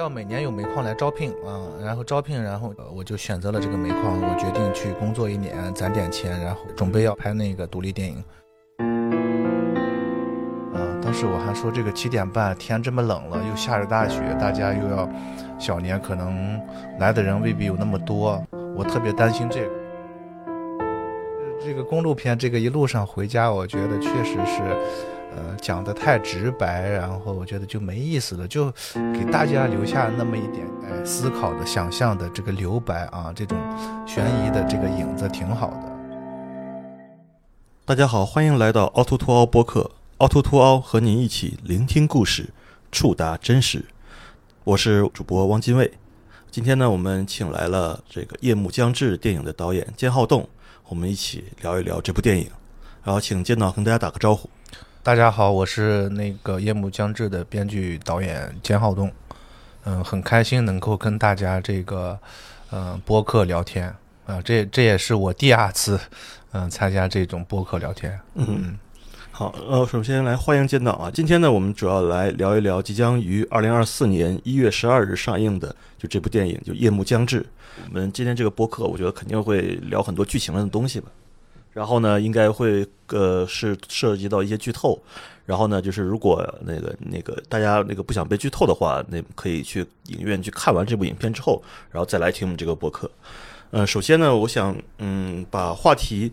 [0.00, 8.16] 要每年有煤矿来招聘啊，然后招聘，然后我就选择了这个煤矿，我决定去工作一年，攒点钱，然后准备要拍那个独立电影。
[10.72, 15.06] 啊，当时我还说这个七点半天这么冷了，又下着大雪，大家又要
[15.58, 16.58] 小年，可能
[16.98, 18.42] 来的人未必有那么多，
[18.74, 19.70] 我特别担心这个。
[21.62, 24.62] 这个公路片，这个一路上回家，我觉得确实是，
[25.36, 28.70] 呃，讲的太直白，然后我觉得就没意思了，就
[29.14, 33.56] 给大家留下那么一点哎思考的、想象的这个留白啊，这种
[34.06, 35.90] 悬疑的这个影子挺好的。
[37.84, 42.50] 大家好，欢迎来到凹凸凸凹播客，凹凸凸凹和您一起聆听故事，
[42.90, 43.84] 触达真实。
[44.64, 45.90] 我是主播汪金卫，
[46.50, 50.48] 今天呢，我们请来了这个《夜幕将至》电影的导演兼浩栋。
[50.88, 52.50] 我们一起聊一聊这部电影，
[53.04, 54.50] 然后请监导跟大家打个招呼。
[55.02, 59.10] 大家好，我是那个《夜幕将至》的编剧导演兼浩东。
[59.84, 62.18] 嗯，很开心能够跟大家这个
[62.70, 63.92] 嗯播客聊天
[64.26, 65.98] 啊，这这也是我第二次
[66.52, 68.20] 嗯参加这种播客聊天。
[68.34, 68.78] 嗯。
[69.32, 71.10] 好，呃，首先来欢迎监导啊！
[71.10, 77.40] 今天呢，我们主要来聊一聊即将于二零二四年一月十二日上映的就这部电影，就《夜幕将至》。
[77.88, 81.08] 我们今天这个播客，我觉得肯定会聊很多剧情的东西吧。
[81.72, 85.00] 然后呢，应该会呃是涉及到一些剧透。
[85.46, 93.10] 然后呢，就是如果那个那个大家那个不想被剧透的话，那可以去影院去看完这部影片之后，然后再来听我们这个播客。
[93.70, 96.32] 呃，首先呢，我想嗯把话题。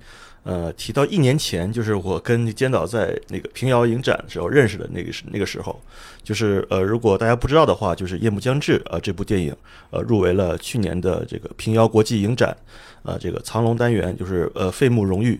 [0.49, 5.77] 呃，提到一年前，就是我跟监导在那个平遥影展的时候认识的那个是那个时候，
[6.23, 9.53] 就是呃，如果大家不知道的话，就是《夜幕将至》啊，这部电影
[9.89, 12.55] 呃入围了去年的这个平遥国际影展
[13.03, 15.37] 呃这个藏龙单元，就是呃费穆荣誉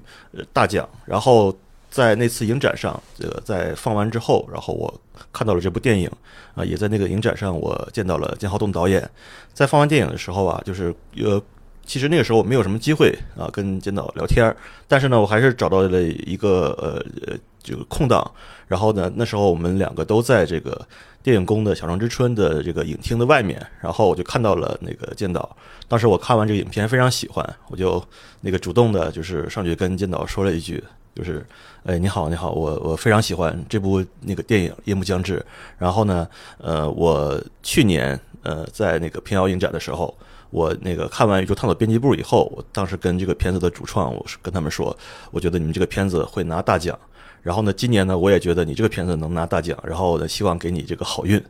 [0.52, 0.86] 大奖。
[1.06, 1.56] 然后
[1.90, 4.94] 在那次影展上，这个在放完之后，然后我
[5.32, 6.12] 看到了这部电影
[6.54, 9.10] 啊，也在那个影展上我见到了金浩栋导演。
[9.54, 11.42] 在放完电影的时候啊，就是呃。
[11.87, 14.53] 其实那个时候我没有什么机会啊跟监导聊天，
[14.89, 18.30] 但是呢，我还是找到了一个呃呃这个空档，
[18.67, 20.86] 然后呢，那时候我们两个都在这个
[21.23, 25.55] 电影宫的小城之春的这个影厅的外面，然后我就看到了那个监导。
[25.87, 28.04] 当时我看完这个影片非常喜欢，我就
[28.42, 30.83] 那个主动的就是上去跟监导说了一句，
[31.15, 31.45] 就是
[31.86, 35.39] 哎你好你好，我我非常喜欢这部那个电影《夜幕将至》。
[35.77, 36.27] 然后呢，
[36.58, 40.14] 呃，我去年呃在那个平遥影展的时候。
[40.50, 44.96] 我那个看完《宇宙探索编辑部》以后，我当时跟这个片子的主创，我是跟他们说，
[45.32, 46.98] 我觉得你们这个片子会拿大奖。
[47.42, 49.78] 然后呢，今年呢，我也觉得你这个片子能拿大奖。
[49.84, 51.42] 然后呢，希望给你这个好运，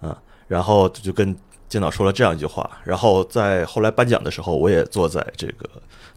[0.00, 0.16] 啊。
[0.46, 1.34] 然后就跟
[1.68, 2.70] 监导说了这样一句话。
[2.84, 5.68] 然后在后来颁奖的时候，我也坐在这个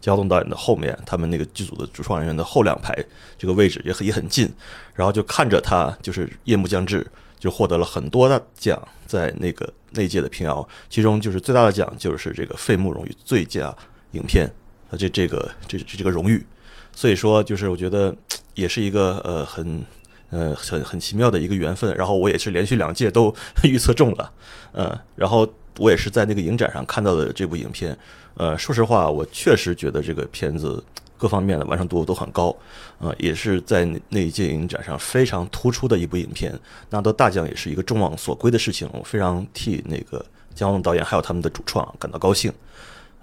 [0.01, 2.93] 焦东导演的后面，他们那个剧组的主创人员的后两排
[3.37, 4.53] 这个位置也很也很近。
[4.93, 7.05] 然后就看着他，就是夜幕将至。
[7.37, 13.75] 就获得了很多的奖，在那个那届的平遥，其中就是最大的奖就是这个费穆荣誉最佳
[14.11, 14.45] 影片，
[14.89, 16.45] 啊，这这个这这这个荣誉，
[16.93, 18.15] 所以说就是我觉得
[18.53, 19.83] 也是一个呃很
[20.29, 21.95] 呃很很奇妙的一个缘分。
[21.95, 24.31] 然后我也是连续两届都 预测中了，
[24.71, 25.47] 呃，然后
[25.77, 27.97] 我也是在那个影展上看到的这部影片，
[28.35, 30.83] 呃，说实话，我确实觉得这个片子。
[31.17, 32.55] 各方面的完成度都很高，
[32.99, 36.57] 呃，也是在那一届影展上非常突出的一部影片，
[36.89, 38.89] 拿到大奖也是一个众望所归的事情。
[38.93, 40.23] 我非常替那个
[40.53, 42.51] 姜文导演还有他们的主创感到高兴，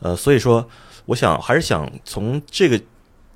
[0.00, 0.66] 呃，所以说，
[1.06, 2.81] 我想还是想从这个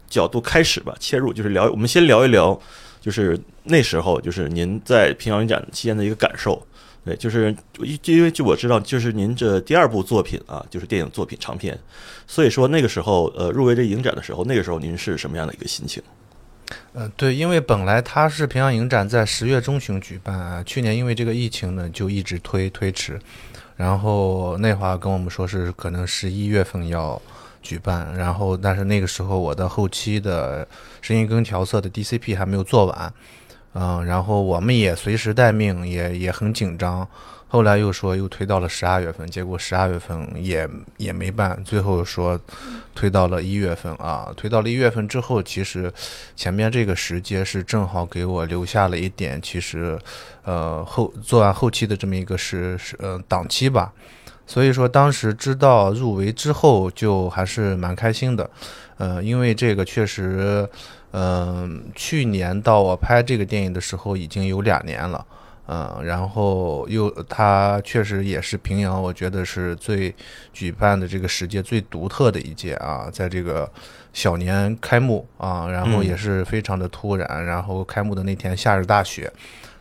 [0.08, 2.58] 角度开始吧，切入就是聊，我们先聊一聊，
[3.00, 6.66] 就是那时候就是您在平遥影展期间的一个感受。
[7.06, 7.54] 对，就是
[8.02, 11.78] 因为据我知道，就是您这第二部作品啊，就是电影作品长片，
[12.26, 16.02] 所以说那个时候，呃，入围这影展的时候，那个时候您是什么样的一个心情？
[16.94, 23.16] 呃，对，因为本来它是平阳影展在十月中旬举办，去年因为这个疫情呢，就一直推推迟，
[23.76, 27.22] 然后那会儿跟我们说是可能十一月份要
[27.62, 30.66] 举办，然后但是那个时候我的后期的
[31.00, 33.14] 声音跟调色的 DCP 还没有做完。
[33.78, 37.06] 嗯，然后我们也随时待命，也也很紧张。
[37.48, 42.40] 后来又说又推到了十二月份，结果十二月份也也没办，最后说
[42.94, 44.32] 推到了一月份啊。
[44.34, 45.92] 推到了一月份之后，其实
[46.34, 49.98] 前面这个时间是正好给我留下了一点，其实
[50.44, 53.92] 呃后做完后期的这么一个是是呃档期吧。
[54.46, 58.48] 所以说当时知道入围之后，就还是蛮开心的。
[58.96, 60.66] 呃，因为这个确实。
[61.18, 65.26] 嗯，去年到我拍这个电影的时候已经有两年了，
[65.66, 70.14] 嗯，然后又它确实也是平遥，我觉得是最
[70.52, 73.66] 举办的这个时界最独特的一届啊，在这个
[74.12, 79.32] 小年开幕啊，然后也是非常的突然，然后开幕的那天下着大雪，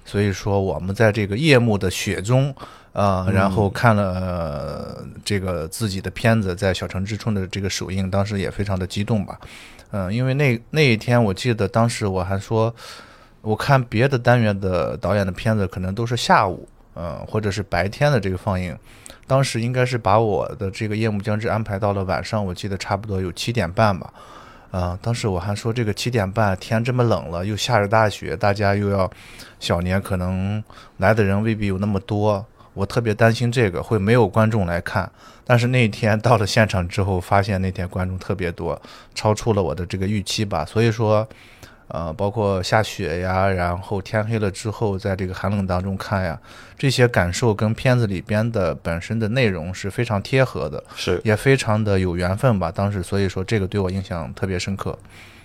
[0.05, 2.55] 所以说我们在这个夜幕的雪中，
[2.93, 9.37] 呃，然后看了、呃这个自己的片子在小城之春的这个首映，当时也非常的激动吧。
[9.91, 12.73] 嗯、因为那那一天我记得当时我还说，
[13.41, 18.77] 我看别的单元的导演的片子可能都是下午，嗯、或者是白天的这个放映。
[19.27, 24.13] 当时应该是把我的这个夜幕将至安排到了晚上，我记得差不多有七点半吧。
[24.71, 29.09] 嗯、当时我还说这个七点半天这么冷了，又下着大雪，大家又要
[29.59, 30.61] 小年，可能
[30.97, 35.09] 来的人未必有那么多，我特别担心这个会没有观众来看。
[35.45, 38.81] 但是那天到了现场之后，发现那天观众特别多，
[39.13, 40.65] 超出了我的这个预期吧。
[40.65, 41.27] 所以说，
[41.87, 46.39] 呃，包括下雪呀，然后天黑了之后，在这个寒冷当中看呀，
[46.77, 52.71] 这些感受跟片子里边的本身的内容是非常贴合的，是也非常的有缘分吧。
[52.71, 54.97] 当时所以说这个对我印象特别深刻。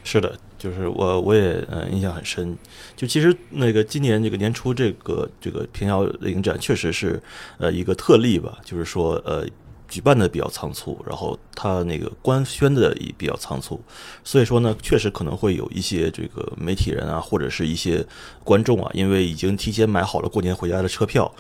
[0.03, 2.57] 是的，就是我我也呃印象很深。
[2.97, 7.23] 就其实那个今年这个年初这个这个平遥影展确实是
[7.59, 9.47] 呃一个特例吧，就是说呃
[9.91, 13.79] 举办的比较仓促，然后它那个官宣的也比较仓促，
[14.25, 18.03] 所以说呢，确实可能会有一些这个媒体人啊，或者是一些
[18.43, 21.31] 观众啊，因为已经提前买好了过年回家的车票。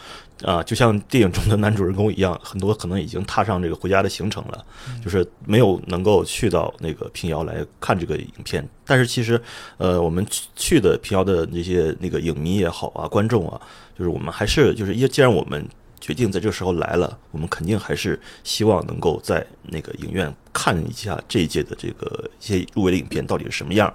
[0.42, 4.64] 啊，就像电影中的男主人公一样，很多可能已经踏上这个回家的行程了，
[5.04, 8.66] 就是没有能够去到那个平遥来看这个影片。
[8.86, 9.38] 但是其实，
[9.76, 13.60] 呃，我们去去的平遥的那些那个影迷也好啊，观众啊，
[13.98, 15.62] 就是我们还是就是，因既然我们
[16.00, 23.92] 决定在这个时候来了，我们肯定还是希望能够在那个影院看一下这一届的这个一些入围的影片到底是什么样。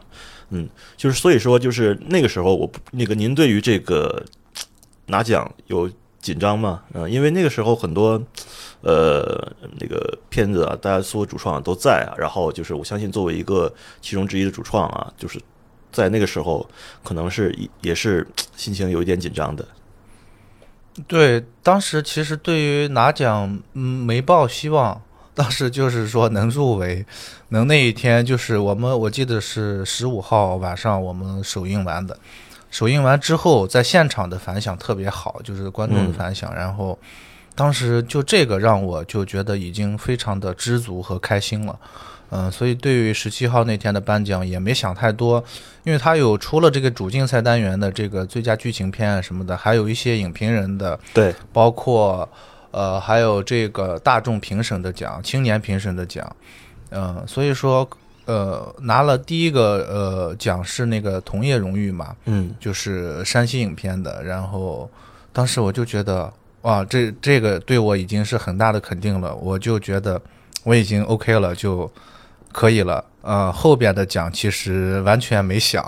[0.50, 4.24] 嗯，就是所以说，就是那个时候我不那个您对于这个
[5.08, 5.90] 拿奖有
[6.22, 6.84] 紧张吗？
[6.94, 8.22] 嗯、因为那个时候很多
[8.82, 15.42] 呃那个片子啊，大家所有主创都在啊，然后就是我相信作为一个其中之一的主创啊，就是
[15.92, 16.70] 在那个时候
[17.04, 18.26] 可能是也是
[18.56, 19.68] 心情有一点紧张的。
[21.08, 25.02] 对，当时其实对于拿奖，嗯，没抱希望。
[25.34, 27.06] 当时就是说能入围，
[27.50, 32.18] 能那一天就是我们，我记得是十五号晚上我们首映完的。
[32.72, 36.56] 首映完之后，在现场的反响特别好，就是观众的反响。
[36.56, 36.98] 然后，
[37.54, 41.78] 当时就这个让我就觉得已经非常的知足和开心了。
[42.32, 45.44] 嗯，所以对于十七号那天的颁奖也没想太多，
[45.84, 52.28] 因为他有除了这个主竞赛单元的这个最佳剧情片啊什么的，还有一些影评人的，对，包括
[52.72, 56.36] 呃还有这个大众评审的奖、青年评审的奖，
[56.90, 57.88] 嗯、所以说
[58.26, 64.90] 呃拿了第一个呃奖是那个同业荣誉嘛，嗯就是山西影片的，然后
[65.32, 66.34] 当时我就觉得
[66.64, 70.20] 哇，这这个对我已经是很大的肯定了，我就觉得
[70.64, 71.90] 我已经 OK 了，就
[72.56, 73.04] 可以了。
[73.22, 75.84] 呃，后边的奖其实完全没想，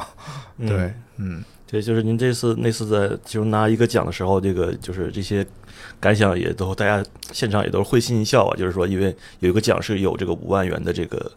[0.57, 5.47] 嗯对，嗯，对，就是您这次那次在就拿一个奖的时候，这个就是这些
[5.97, 8.57] 感想也都大家现场也都是会心一笑啊。
[8.57, 11.31] 就是说，因为有一个奖是有这个五万元的这个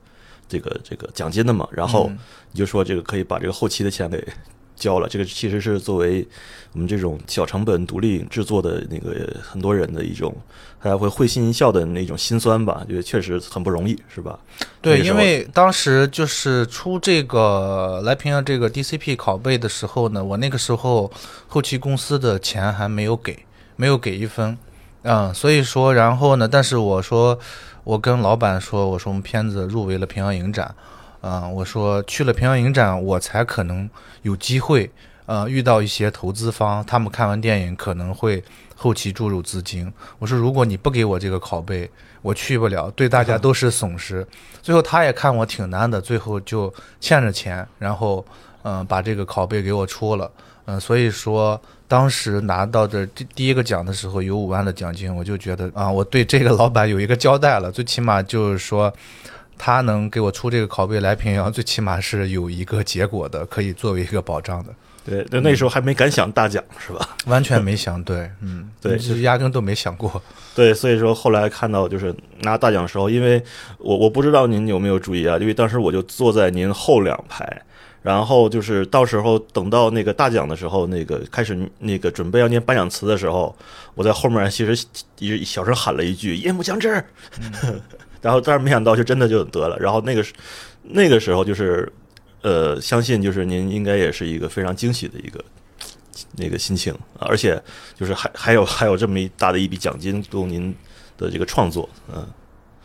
[0.49, 2.19] 这个这个奖金的嘛，然后嗯
[2.51, 4.27] 你就说这个可以把这个后期的钱给
[4.81, 5.09] 交了。
[5.09, 6.27] 这个其实是作为
[6.73, 10.35] 我们这种小成本独立制作的那个很多人的一种，
[10.83, 14.39] 大家会会心一笑的那种心酸吧，觉得确实很不容易，是吧？
[14.81, 21.11] 对，那个因为当时就是出这个来平遥这个 DCP 拷贝的时候呢，我那个时候
[21.47, 23.45] 后期公司的钱还没有给，
[23.77, 24.57] 没有给一分，
[25.03, 27.39] 嗯，所以说，然后呢，但是我说，
[27.85, 30.75] 我跟老板说，我说我们片子入围了平遥影展，
[31.23, 33.89] 嗯，我说去了平遥影展，我才可能
[34.23, 34.91] 有机会，
[35.27, 38.43] 呃，遇到一些投资方，他们看完电影可能会
[38.75, 39.93] 后期注入资金。
[40.19, 41.91] 我说，如果你不给我这个拷贝，
[42.23, 44.27] 我去不了，对大家 都是损失。
[44.63, 48.25] 最后他也看我挺难的，最后就欠着钱，然后
[48.63, 50.31] 嗯、呃把这个拷贝给我出了。
[50.65, 58.91] 嗯、所以说当时拿到的第第一个奖的时候有五万的奖金，我就觉得啊，我对这个老板有一个交代了，最起码就是说。
[59.63, 64.75] 他能给我出这个拷贝来平遥，最起码是有一个结果的，可以作为一个保障的。
[65.05, 67.07] 对，那那时候还没敢想大奖，是吧？
[67.27, 70.23] 完全没想对，嗯， 对就是压根都没想过。
[70.55, 73.43] 对，所以说后来看到就是拿大奖的时候，因为
[73.77, 77.63] 我我不知道您有没有注意啊，因为当时我就坐在您后两排，
[78.01, 83.55] 然后就是到时候等到那个大奖的时候，那个开始那个准备要念颁奖词的时候，
[83.95, 84.87] 我在后面其实
[85.19, 87.05] 一小声喊了一句“夜幕将至”，
[88.21, 90.25] 然后但是没想到就真的就得了，然后那个
[90.83, 91.91] 那个时候就是
[92.43, 95.45] 呃，相信就是您应该也是一个非常惊喜的一个。
[96.37, 97.61] 那个心情，而且
[97.99, 100.75] 就是还还有还有这么一大的一笔奖金供您
[101.17, 102.27] 的这个创作，嗯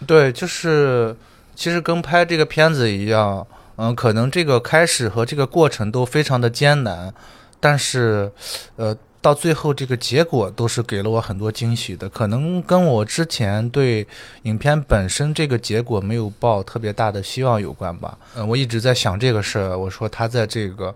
[0.08, 1.14] 对，就是
[1.54, 7.14] 其实跟拍这个片子一样，嗯，可能这个开始和这个过程都非常的艰难，
[7.60, 8.32] 但是，
[8.78, 14.06] 呃，到最后这个结果都是给了我很多惊喜的，可能跟我之前对
[14.44, 18.16] 影片本身这个结果没有抱特别大的希望有关吧。
[18.36, 20.94] 嗯，我一直在想这个事儿，我说他在这个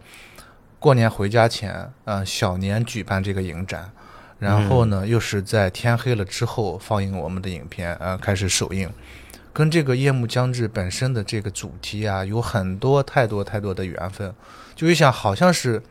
[0.78, 3.90] 过年回家前，嗯，小年举办这个影展。
[4.38, 8.88] 然后呢，又是在天黑了之后放映我们的影片，呃，开始首映，
[9.52, 14.32] 跟这个夜幕将至本身的这个主题啊，有很多太多太多的缘分，
[14.76, 15.82] 就一想好像是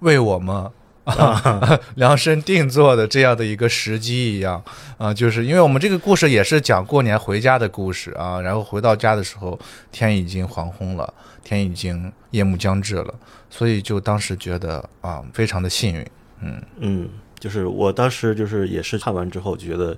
[0.00, 0.70] 为我们
[1.06, 4.62] 啊 量身定做的这样的一个时机一样
[4.98, 9.58] 啊，就是因为我们这个故事也是讲过年回家的故事啊，然后回到家的时候
[9.90, 13.14] 天已经黄昏了，天已经夜幕将至了，
[13.48, 16.06] 所以就当时觉得啊，非常的幸运，
[16.42, 17.08] 嗯嗯。
[17.38, 19.94] 就是我当时就是也是看完之后觉得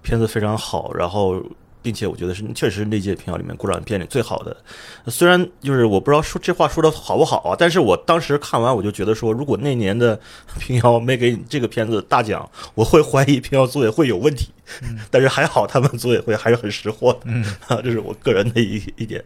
[0.00, 1.40] 片子非常好，然后
[1.88, 4.54] 并且我觉得是确实是那届平遥里面国产片里最好的。
[5.06, 10.20] 虽然就是我不知道说这话说的好不好啊，但是我当时看完我就觉得说，如果那年的
[10.60, 14.50] 平遥没给这个片子大奖，我会怀疑平遥组委会有问题。
[15.10, 17.30] 但是还好他们组委会还是很识货的，
[17.74, 19.24] 啊，这是我个人的一一点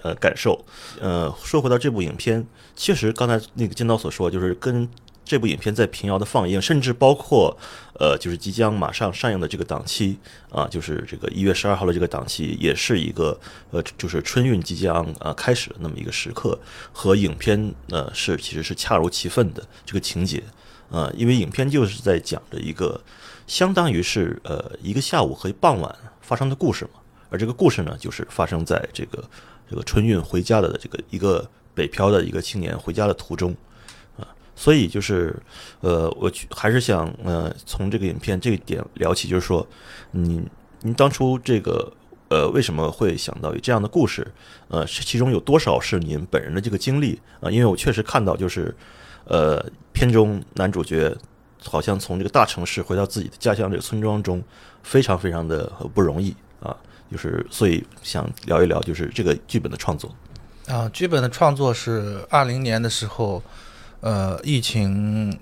[0.00, 0.64] 呃感受。
[0.98, 2.42] 呃，说回到这部影片，
[2.74, 4.88] 确实刚才那个金导所说，就是跟。
[5.28, 7.54] 这部影片在平遥的放映，甚至包括，
[8.00, 10.16] 呃，就是即将马上上映的这个档期
[10.50, 13.38] 啊，就是这个一月十二号的这个档期，也是一个
[13.70, 16.58] 呃，就是春运即将啊开始的那么一个时刻，
[16.92, 20.42] 和影片呃是其实是恰如其分的这个情节
[20.90, 22.98] 啊，因为影片就是在讲着一个
[23.46, 29.22] 相当于是呃一个下午和傍晚发生的故事嘛，而这个故事呢，就是发生在这个
[29.68, 33.54] 这个春运回家的这个一个北漂的一个青年回家的途中。
[34.60, 35.40] 所以就是，
[35.82, 39.64] 呃，我还是想呃从这个影片这一点聊起，就是说，
[40.10, 40.42] 你
[40.80, 41.92] 您当初这个
[42.28, 44.26] 呃为什么会想到有这样的故事？
[44.66, 47.48] 呃，其中有多少是您本人的这个经历啊？
[47.48, 48.74] 因为我确实看到，就是
[49.26, 51.16] 呃片中男主角
[51.62, 54.42] 好像从这个大城市回到自己的家乡这个村庄中，
[54.82, 56.76] 非常非常的不容易啊。
[57.12, 60.12] 就是所以想聊一聊，就是这个剧本的创作
[60.66, 60.90] 啊。
[60.92, 63.40] 剧本的创作是二零年的时候。
[64.00, 65.36] 呃，疫情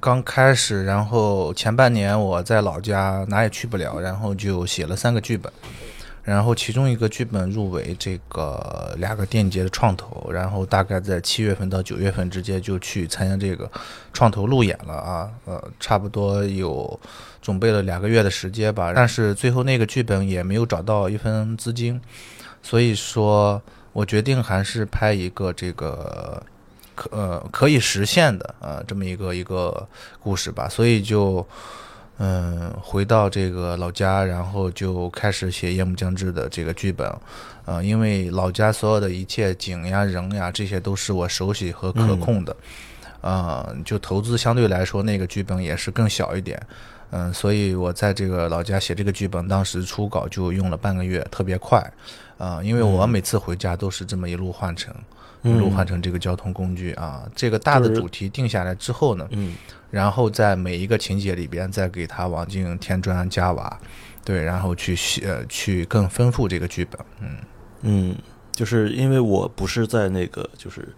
[0.00, 5.52] 刚开始，然后前半年我在老家哪也去不了，然后就写了三个剧本，
[6.22, 13.70] 然后其中一个剧本入围这个两个电影节的创投，然后大概在七月份到九月份之间就去参加这个
[14.14, 16.98] 创投路演了啊，呃，差不多有
[17.42, 22.00] 准备了两个月的时间吧，但是最后那个剧本也没有找到一分资金，
[22.62, 23.60] 所以说
[23.92, 26.42] 我决定还是拍一个这个。
[26.98, 29.86] 可呃可以实现的呃这么一个一个
[30.20, 31.46] 故事吧，所以就
[32.18, 37.08] 嗯回到这个老家，然后就开始写《夜幕将至》的这个剧本，
[37.64, 42.56] 呃，因为老家所有的一切景呀人呀这些都是我熟悉和可控的，
[43.20, 46.60] 啊，就投资相对来说那个剧本也是更小一点，
[47.12, 51.78] 嗯，所以我在这个老家写这个剧本，当时初稿就用了半个月，特别快，
[52.38, 54.92] 啊，因为我每次回家都是这么一路换乘。
[54.92, 59.54] 一路换成这个交通工具啊，这个大的主题定下来之后呢，嗯，
[59.90, 63.78] 然后在每一个情节里边再给它往进添砖加瓦，
[64.24, 67.28] 对，然后去写去更丰富这个剧本，嗯。
[67.82, 68.16] 嗯，
[68.50, 70.88] 就是因为我不是在那个就是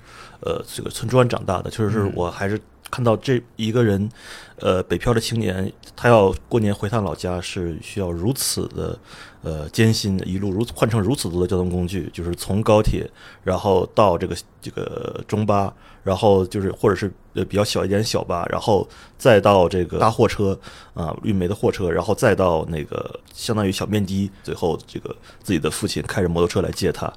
[0.41, 2.59] 呃这个村庄长大的，就是我还是
[2.91, 4.09] 看到这一个人，
[4.57, 8.99] 呃，北漂的青年，他要过年回趟老家是需要如此的。
[9.43, 13.11] 呃，艰辛一路如换成如此多的交通工具，就是从高铁，
[13.43, 15.73] 然后到这个这个中巴，
[16.05, 20.61] 然后就是或者是呃比较小一点小巴，然后再到这个大货车
[20.93, 25.09] 啊运煤的货车，然后再到那个相当于小面的，最后这个
[25.43, 27.11] 自己的父亲开着摩托车来接他，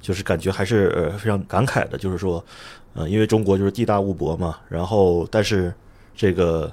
[0.00, 2.42] 就是感觉还是呃非常感慨的，就是说，
[2.96, 5.72] 呃，因为中国就是地大物博嘛，然后但是
[6.14, 6.72] 这个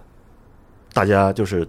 [0.94, 1.68] 大家就是。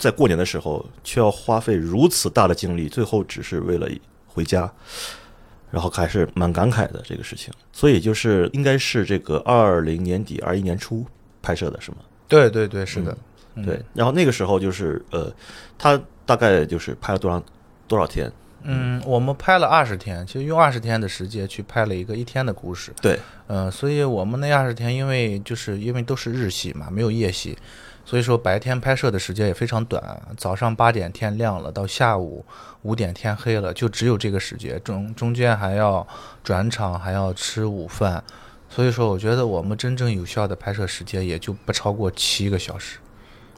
[0.00, 3.88] 在过年的时候，却要花费如此大的精力，最后只是为了
[4.28, 4.72] 回家，
[5.72, 7.52] 然后还是蛮感慨的这个事情。
[7.72, 11.04] 所以就是应该是这个二零年底、二一年初
[11.42, 11.96] 拍摄的是吗？
[12.28, 13.18] 对对对，是的，
[13.64, 13.82] 对。
[13.92, 15.34] 然后那个时候就是呃，
[15.76, 17.42] 他大概就是拍了多长
[17.88, 18.30] 多少天？
[18.62, 22.92] 嗯，我们拍了二十天，其实用二十天的时间去拍了一个一天的故事。
[23.00, 27.56] 对，嗯，所以我们那二十天，因为就是因为都是日戏嘛，没有夜戏。
[28.04, 30.02] 所以说白天拍摄的时间也非常短，
[30.34, 32.42] 早上八点天亮了，到下午
[32.80, 36.06] 五点天黑了，就只有这个时间，中中间还要
[36.42, 38.24] 转场，还要吃午饭，
[38.70, 42.98] 所以说我觉得我们真正有效的拍摄时间也就不超过七个小时。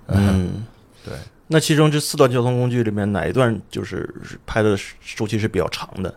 [0.09, 0.66] 嗯，
[1.11, 1.19] 对。
[1.49, 4.09] 那其中这四段交通工具里面哪一段就是
[4.47, 4.76] 拍的
[5.17, 6.14] 周期是比较长的？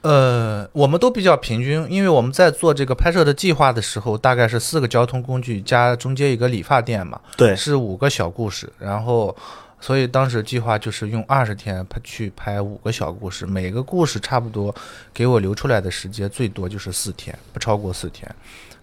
[0.00, 9.36] 呃，我们都比较平均，因为我们在做这个拍摄的计划的时候，大概是四个交通工具加中间一个理发店嘛，对，是五个小故事，然后。
[9.84, 14.72] 所以当时计划就是用二十天拍去拍五个小故事，每个故事差不多
[15.12, 18.32] 给我留出来的时间最多就是四天，不超过四天。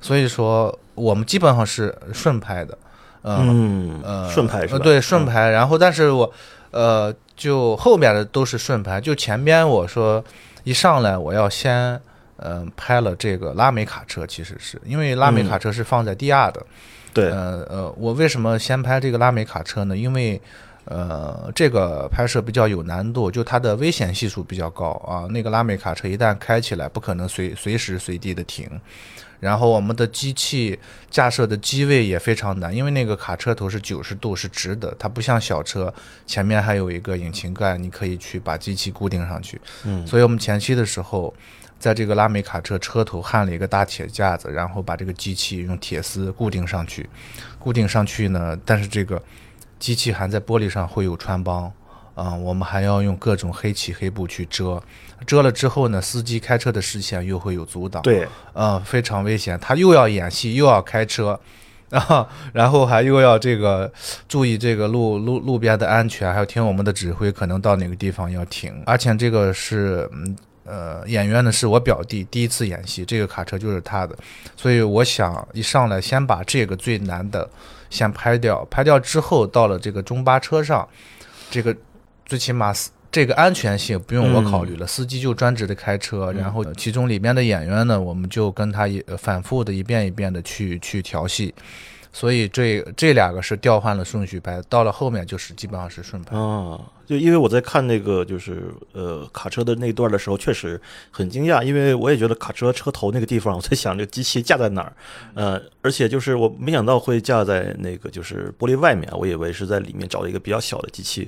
[0.01, 2.77] 所以说我们基本上是顺拍的，
[3.23, 4.79] 嗯呃顺拍是吧？
[4.79, 5.49] 对，顺拍。
[5.49, 6.31] 然后但是我
[6.71, 10.23] 呃就后面的都是顺拍，就前边我说
[10.63, 11.99] 一上来我要先
[12.37, 16.65] 嗯拍了这个拉美卡车，其实是因为拉美卡车是放在第二的，
[17.13, 19.97] 对，呃呃，我为什么先拍这个拉美卡车呢？
[19.97, 20.41] 因为
[20.85, 25.27] 呃，这个拍摄比较有难度，就它的危险系数比较高啊。
[25.29, 28.67] 那个拉美卡车一旦开起来，不可能随随时随地的停。
[29.39, 30.77] 然后我们的机器
[31.09, 35.93] 架设的机位也非常难，因为那个卡车头是九十度是直的，它不像小车
[36.25, 39.59] 前面还有一个引擎盖，你可以去把机器固定上去。
[39.85, 41.33] 嗯，所以我们前期的时候，
[41.79, 47.09] 在这个拉美卡车车头焊了一个大铁架子，然后把这个机器用铁丝固定上去。
[47.57, 49.21] 固定上去呢，但是这个
[49.79, 51.71] 机器还在玻璃上会有穿帮，
[52.15, 54.81] 啊、我们还要用各种黑漆黑布去遮。
[55.27, 58.01] 遮了之后呢，司机开车的视线又会有阻挡。
[58.01, 59.59] 对，嗯，非常危险。
[59.59, 61.39] 他又要演戏，又要开车，
[61.91, 63.91] 啊，然后还又要这个
[64.27, 68.81] 注意这个路路路边的安全，还要听我们的指挥，可能到哪个地方要停。
[68.85, 74.15] 而且这个是，嗯呃，演员呢是我表弟，第一次演戏，这个卡车就是他的，
[74.55, 77.49] 所以我想一上来先把这个最难的
[77.89, 80.87] 先拍掉，拍掉之后到了这个中巴车上，
[81.49, 81.75] 这个
[82.29, 91.51] 最起码是这个安全性不用我考虑了，司机就专职的开车，然后其中里面的演员呢，我们就跟他一呃反复的一遍一遍的去去调戏，
[92.13, 96.37] 所以这这两个是调换了顺序拍，到了后面就是基本上是顺拍。
[96.37, 104.93] 啊，就因为我在看那个就是呃卡车的那段的时候，确实很惊讶，因为我也觉得卡车车头那个地方，我在想这个机器架在哪儿，
[105.33, 111.27] 呃，而且就是我没想到会架在那个就是玻璃外面，我以为是在里面找了一个比较小的机器，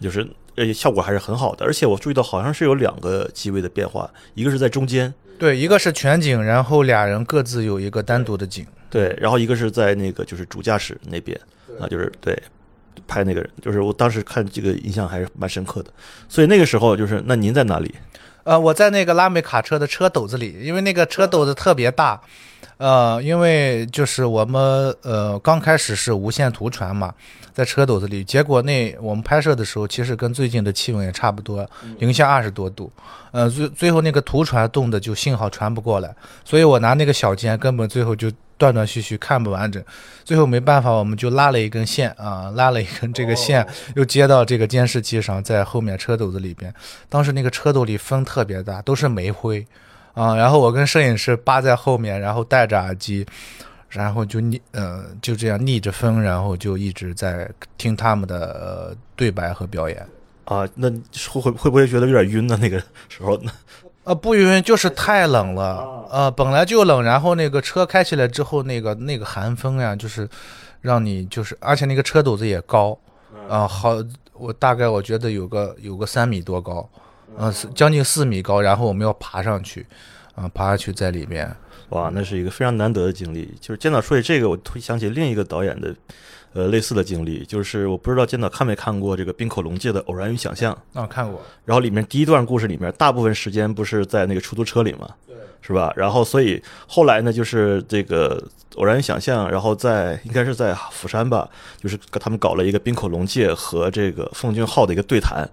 [0.00, 0.26] 就是
[0.56, 8.66] 而且效果还是很好的，而且我注意到好像是有两个机位的变化，一个是在中间，对，一个是全景，然后俩人各自有一个单独的景。
[8.90, 11.38] 对，然后一个是在那个就是主驾驶那边
[11.80, 12.40] 啊，就是对
[13.08, 15.90] 拍那个人，就是我当时看这个印象还是蛮深刻的。
[16.28, 17.92] 所以那个时候就是，那您在哪里？
[18.44, 22.20] 呃，我在那个拉美卡车的车斗子里，因为那个车斗子特别大，
[22.76, 27.14] 呃，因为就是我们呃刚开始是无线图传嘛，
[27.52, 32.90] 在车斗子里，结果那我们拍摄的时候，其实跟最近的气温也差不多，零下二十多度，
[33.30, 39.82] 呃，最最后那个图传冻的就信号传不过来，所以我拿那个小尖根本最后就断断续续看不完整，
[40.24, 46.72] 最后没办法，我们就拉了一根线啊，拉了一根这个线，又接到这个监视器上，在后面车斗子里边。
[47.08, 49.66] 当时那个车斗里风特别大，都是煤灰
[50.14, 50.34] 啊。
[50.34, 53.26] 然后我跟摄影师扒在后面，然后戴着耳机，
[53.88, 60.06] 然后就逆呃就这样逆着风，然后就一直在听他们的呃对白和表演。
[60.46, 60.90] 啊，那
[61.30, 62.58] 会会会不会觉得有点晕呢？
[62.60, 63.50] 那个时候呢？
[64.04, 66.06] 呃，不晕，就是太冷了。
[66.10, 70.28] 呃，本来就冷，然后那个车开起来之后，那个那个寒风呀，就是
[70.82, 72.98] 让你就是，而且那个车斗子也高，
[73.48, 73.94] 啊、好，
[74.34, 76.86] 我大概我觉得有个有个三米多高，
[77.36, 79.86] 呃，是将近四米高，然后我们要爬上去，
[80.34, 81.54] 啊、爬下去在里面。
[81.90, 83.52] 哇，那是一个非常难得的经历。
[83.60, 85.94] 就是监导说起这个，我突想起另一个导演的，
[86.52, 90.76] 呃，类似的经历，就是我不知道监导看没看过这个冰口龙介的《偶然与想象》。
[91.00, 91.40] 啊、看过。
[91.64, 95.08] 然后里面第一段故事里面，大部分时间不是在那个出租车里嘛，
[95.60, 95.92] 是吧？
[95.94, 98.42] 然后所以后来呢，就是这个
[98.76, 105.48] 偶然与想象，然后在应该是在釜山吧，就是跟他们搞了一个冰口龙介和这个奉俊昊的一个对谈。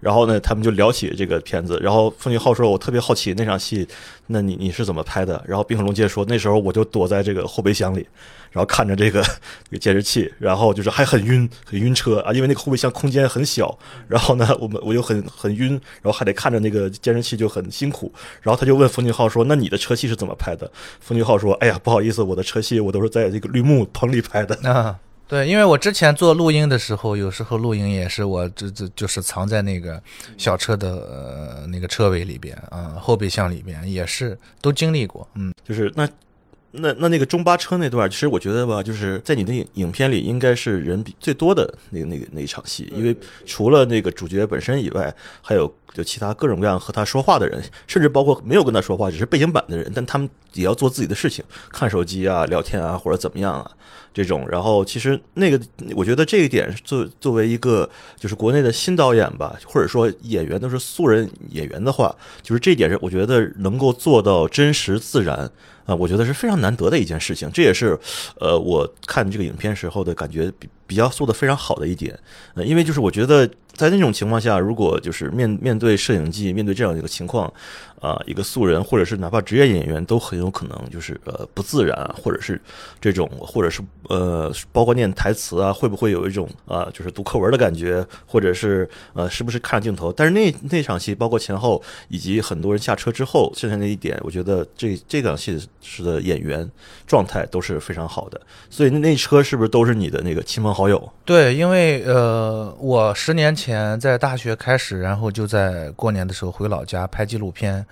[0.00, 1.78] 然后呢，他们就聊起这个片子。
[1.82, 3.86] 然后奉俊昊说：“我特别好奇那场戏，
[4.26, 8.06] 那你你是怎么拍的？”然后滨口龙介说：“那时候我就躲在这个后备箱里，
[8.50, 9.24] 然后看着这个
[9.80, 13.76] 监视器，然后就是还很晕，很晕车啊，因为那个后备箱空间很小。
[14.06, 15.70] 然后呢，我们我就很很晕，
[16.02, 18.12] 然后还得看着那个监视器就很辛苦。
[18.42, 24.54] 然后他就问冯俊浩说：“那你的车戏是怎么拍的？”冯俊浩说：“哎呀，不好意思，我的车戏我都是在这个绿幕棚里拍的。
[24.70, 24.98] 啊，
[25.34, 30.00] 对，因为我之前做录音的时候，有时候录音也是我这这就是藏在那个
[30.38, 35.28] 小车的呃那个车尾里边啊、后备箱里边，也是都经历过。
[35.34, 36.08] 嗯，就是那
[36.70, 53.70] 那那那个中巴车那段，其实我觉得吧，就是在你的影影片里，应该是人比最多的那个那个那一场戏，因为除了那个主角本身以外，还有就其他各种各样和他说话的人，甚至包括没有跟他说话，只是背景板的人，但他们也要做自己的事情，看手机啊、聊天啊，或者怎么样啊。
[54.12, 55.60] 这种，然后其实那个，
[55.96, 65.50] 我觉得这一点作作为一个就是国内的新导演吧，或者说演员都是素人演员的话，就是这一点是我觉得能够做到真实自然
[65.84, 67.50] 啊，我觉得是非常难得的一件事情。
[67.52, 67.98] 这也是
[68.38, 70.52] 呃我看这个影片时候的感觉
[70.86, 72.18] 比较做的非常好的一点，
[72.54, 77.52] 呃，因为就是我觉得在那种情况下，如果就是面面对摄影机，面对这样一个情况。
[78.04, 82.60] 啊，一个素人，或者是哪怕职业演员，都很有可能就是呃不自然，或者是
[83.00, 90.12] 这种，或者是呃，包括念台词啊，会不会有一种啊，就是读课文的感觉，或者是呃，是不是看着镜头？
[90.12, 96.70] 但是那那场戏，包括前后，以及很多人下车之后，剩下那一点，我觉得这这场戏是的演员
[97.06, 98.38] 状态都是非常好的。
[98.68, 101.10] 所以那车是不是都是你的那个亲朋好友？
[101.24, 107.86] 对，因为呃，我十年前在大学开始，然后就在过年的时候回老家拍纪录片。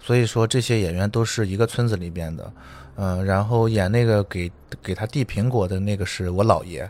[0.00, 2.50] 所以说这些演员都是一个村子里边的，
[2.96, 4.50] 嗯，然后演那个给
[4.82, 6.88] 给他递苹果的那个是我姥爷，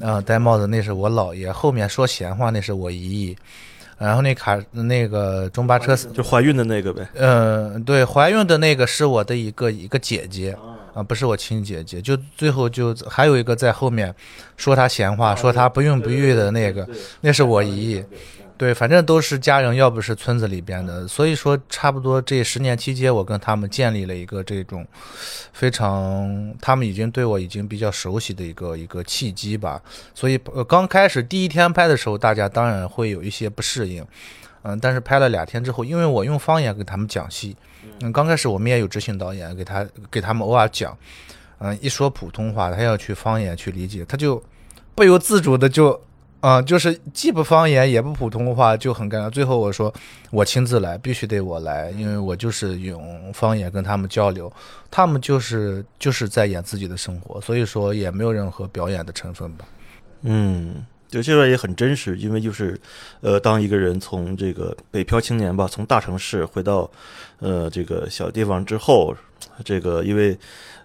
[0.00, 3.36] 嗯，戴帽子那是我姥爷，后面说闲话那是我姨姨，
[3.98, 10.56] 然后那卡那个中巴车就怀孕的那个呗，嗯，对，怀孕的那个是我的一个一个姐姐，
[10.94, 14.14] 啊，不是我亲姐姐，就最后就还有一个在后面
[14.56, 16.88] 说他闲话，说他不孕不育的那个，
[17.20, 18.04] 那是我姨姨。
[18.60, 24.86] 对，反正都是家人，要不是村子里边的，所以说差不多这十年期间，我跟他们建立了一个这种
[25.54, 29.80] 非常，他们已经对我已经比较熟悉的一个一个契机吧。
[30.14, 34.06] 所以呃刚开始第一天拍的时候，大家当然会有一些不适应，
[34.60, 37.56] 嗯，但是拍了两天之后，因为我用方言给他们讲戏，
[38.02, 40.94] 嗯，刚开始我们也有执行导演给他给他们偶尔讲，
[41.60, 44.42] 嗯，一说普通话，他要去方言去理解，他就
[44.94, 45.98] 不由自主的就。
[46.40, 49.28] 啊，就是既不方言也不普通话，就很尴尬。
[49.28, 49.92] 最后我说
[50.30, 54.50] 我亲自来，必须得我来，因为我就是用方言跟他们交流，
[54.90, 59.66] 他们就是就是在演自己的生活，所以说也没有任何表演的成分吧。
[60.22, 62.80] 嗯，就这段也很真实，因为就是，
[63.20, 66.90] 呃，当一个人从这个北漂青年吧，从大城市回到，
[67.40, 69.14] 呃，这个小地方之后，
[69.62, 70.38] 这个因为。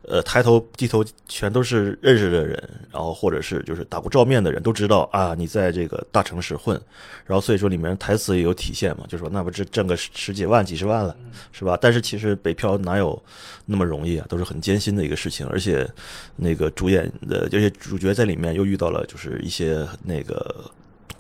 [0.08, 6.80] 呃，抬头低头全都是认识的人，然后或者是就是打过照面的人都知道啊，你在这个大城市混，
[7.26, 11.16] 然后所以说里面台词也有体现嘛，就说那不是挣个十几万、几十万了，
[11.52, 11.78] 是吧？
[11.82, 13.22] 但是其实北漂哪有
[13.66, 15.90] 那么容易啊，都是很艰辛的一个事情，而且
[16.36, 20.72] 那个主演的而且主角在里面又遇到了就是一些那个。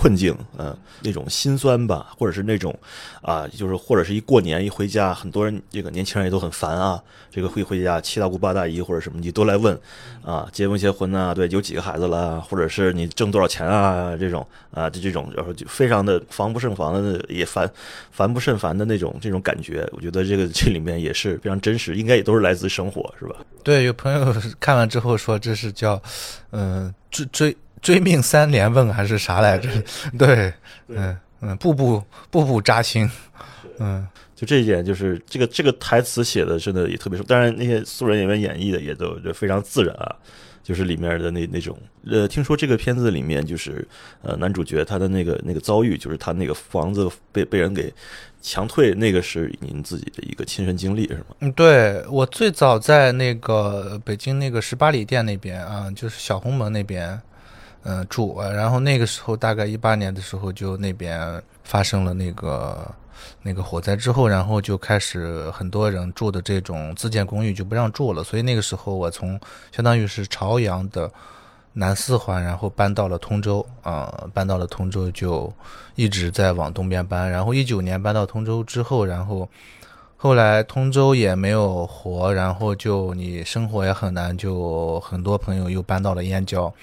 [0.05, 2.77] 困境，嗯，那种心酸吧，或者是那种，
[3.23, 9.75] 啊，就是或者是一过年一回家，很多人这个年轻人也都很烦啊，这个会回家七大姑八大姨或者什么，你都来问，
[10.23, 11.33] 啊，结不结婚啊？
[11.33, 12.39] 对，有几个孩子了？
[12.39, 14.15] 或者是你挣多少钱啊？
[14.15, 17.67] 这种啊，就这种，然后就非常的防不胜防的，也烦
[18.11, 23.37] 烦不胜烦的那种这种感觉，我觉得这个 这里面也是非常真实，应该也都是来自生活，是吧？
[23.63, 25.99] 对，有朋友看完之后说这是叫，
[26.51, 27.57] 嗯，追追。
[27.85, 29.69] 追命三连问还是啥来着？
[30.17, 30.51] 对，
[30.87, 33.07] 嗯嗯，步步步步扎心，
[33.77, 37.23] 嗯，就这一点，就是这个这个台词写的真的也特别熟。
[37.25, 40.15] 当然，那些素人演员演绎的也都就非常自然啊，
[40.63, 41.77] 就是里面的那那种。
[42.09, 43.87] 呃，听说这个片子里面就是
[44.23, 47.93] 呃男主角他的那个那个遭遇，就是他那个房子被被人给
[48.41, 51.35] 强退，那个是您自己的一个亲身经历是吗？
[51.41, 57.21] 嗯，对我最早在那个北京那个十八里店那边啊，就是小红门那边。
[57.87, 62.91] 嗯，住，然后那个时候大概一八年的时候，就那边发生了那个
[63.43, 69.39] 那个火灾之后，然后就开始很多人住的这种自建公寓就不让住了，所以那个时候我从
[69.71, 71.11] 相当于是朝阳的
[71.73, 75.53] 南四环，然后搬到了通州啊，搬到了通州就
[75.93, 79.47] 一直在往东边搬，然后一九年搬到通州之后，然后
[80.17, 86.73] 后来通州也没有活，然后就你生活也很难，就很多朋友又搬到了燕郊。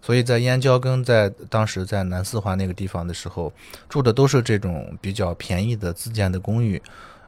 [0.00, 3.52] 所以在燕郊跟在当时在南四环那个地方的时候，
[3.88, 6.80] 住的都是这种比较便宜的自建的公寓，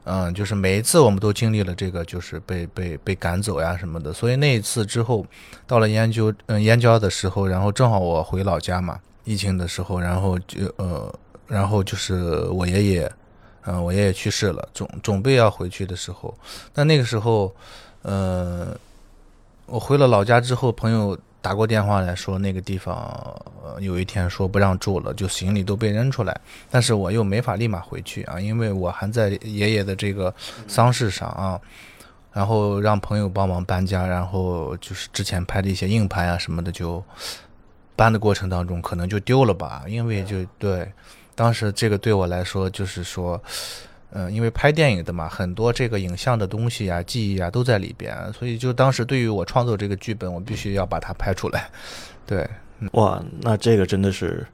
[0.05, 4.11] 嗯，就是每一次我们都经历了这个，就是被被被赶走呀什么的。
[4.11, 5.23] 所以那一次之后，
[5.67, 11.13] 到了燕郊，嗯，燕郊的时候，然后正好我回老家嘛，疫情的时候，然后就呃，
[11.47, 13.11] 然后就是我爷爷，
[13.65, 16.35] 嗯，我爷爷去世了，准准备要回去的时候，
[16.73, 17.53] 但那个时候，
[18.01, 18.75] 呃，
[19.67, 21.15] 我回了老家之后，朋友。
[21.41, 23.35] 打过电话来说，那个地方
[23.79, 26.39] 有一天说不让住了，就行李都被扔出来。
[26.69, 30.33] 但是我又没法立马回去啊，因为我还在爷爷的这个
[30.67, 31.59] 丧事上啊。
[32.33, 37.03] 然后让朋友帮忙搬家，然后就是之前拍的一些硬盘啊什么的，就
[37.93, 40.89] 搬的过程当中可能就丢了吧，因为就对，
[41.35, 43.37] 当时这个对我来说就是说，
[44.13, 51.69] 嗯、因为拍电影的嘛，很多这个影像的东西啊、记忆啊都在里边，所以就当时对于我创作这个剧本，我必须要把它拍出来，
[52.27, 52.45] 对，
[52.91, 54.45] 哇，那这个真的是，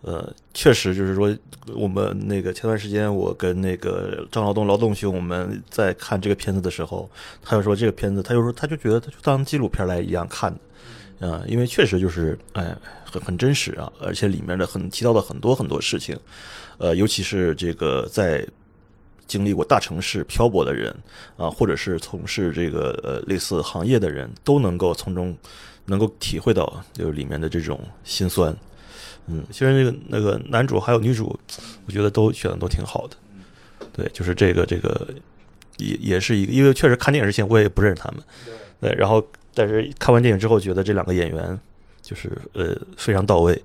[0.00, 1.36] 呃，确实就是说，
[1.74, 7.10] 我们那个前段时间我跟那个张劳动劳动兄我们在看这个片子的时候，
[7.42, 10.50] 他就说这个片子，他就说他就觉得他就当纪录片来一样看
[11.20, 12.74] 的，啊、因为确实就是哎
[13.04, 16.18] 很很真实啊，而且里面的很提到的很多很多事情，
[16.78, 18.46] 呃，尤其是这个在。
[19.28, 20.92] 经历过大城市漂泊的人
[21.36, 25.36] 啊，或者是从事这个呃类似行业的人，都能够从中
[25.84, 28.56] 能够体会到就是里面的这种心酸。
[29.26, 31.38] 嗯，其实那个那个男主还有女主，
[31.86, 33.16] 我觉得都选的都挺好的。
[33.92, 35.06] 对，就是这个这个
[35.76, 38.20] 也也是一个，因为确实看电影之前我也不认识他们。
[38.80, 41.60] 对，然后但是看完电影之后，觉得这两个演员
[42.00, 43.62] 就是呃非常到位。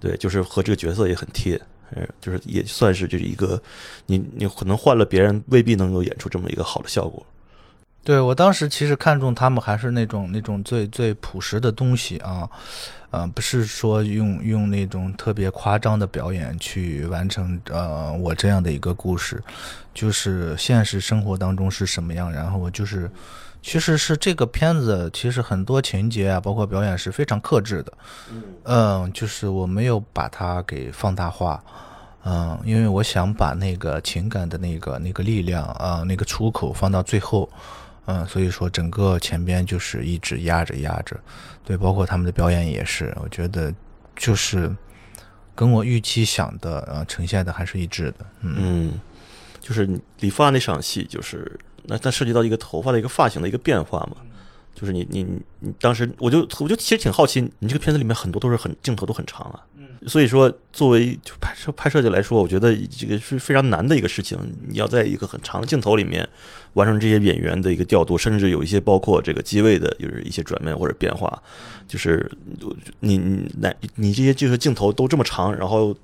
[0.00, 1.60] 对，就是和这个角色也很贴。
[1.94, 3.60] 呃，就是也算是就是一个，
[4.06, 7.24] 你你可能换了别人未必能够演出这么一个好的效果。
[8.02, 12.48] 对我当时其实看中他们还是那种那种最最朴实的东西啊，
[13.10, 19.42] 呃，不是说用用那种特别夸张的表演去完成呃我这样的一个故事，
[19.92, 23.10] 就是现实生活当中是什么样，然后我就是
[23.66, 27.92] 其实是这个片子其实很多情节啊，包括表演是非常克制的，
[28.62, 31.60] 嗯，就是我没有把它给放大化。
[32.22, 37.50] 嗯，因为我想把那个情感的那个那个力量啊、那个出口放到最后，
[38.04, 41.18] 嗯，所以说整个前边就是一直压着压着，
[41.64, 43.74] 对，包括他们的表演也是，我觉得
[44.14, 44.72] 就是
[45.56, 48.54] 跟我预期想的呃呈现的还是一致的，嗯。
[48.58, 49.00] 嗯，
[49.60, 54.16] 就是理发那场戏，就是那它涉及到一个头发的一个发型的一个变化嘛，
[54.74, 59.62] 就是你你你你当时我就我就其实挺好奇，你这个片子里面很多都是很镜头都很长啊，
[60.06, 66.28] 所以说作为就拍摄拍摄者来说，我觉得这个是非常难的一个事情，你要在一个很长的镜头里面
[66.74, 71.42] 完成这些演员的一个调度，甚至有一些包括这个机位的，就是一些转变或者变化，
[71.88, 72.30] 就是
[73.00, 75.96] 你你那你这些就是镜头都这么长，然后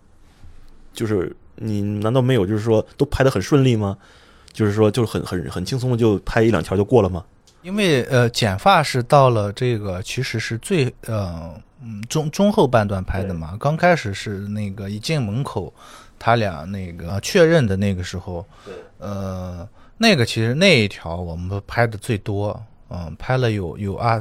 [0.94, 3.98] 就是你难道没有就是说都拍得很顺利吗？
[4.52, 7.24] 就是说就是很很很轻松的就拍一两条就过了吗？
[7.62, 15.72] 因为呃剪发是到了这个其实是最呃嗯中中后半段拍的嘛，刚开始是那个一进门口，
[16.18, 18.44] 他俩那个确认的那个时候，
[18.98, 24.20] 呃那个其实那一条我们拍的最多，嗯、拍了有有二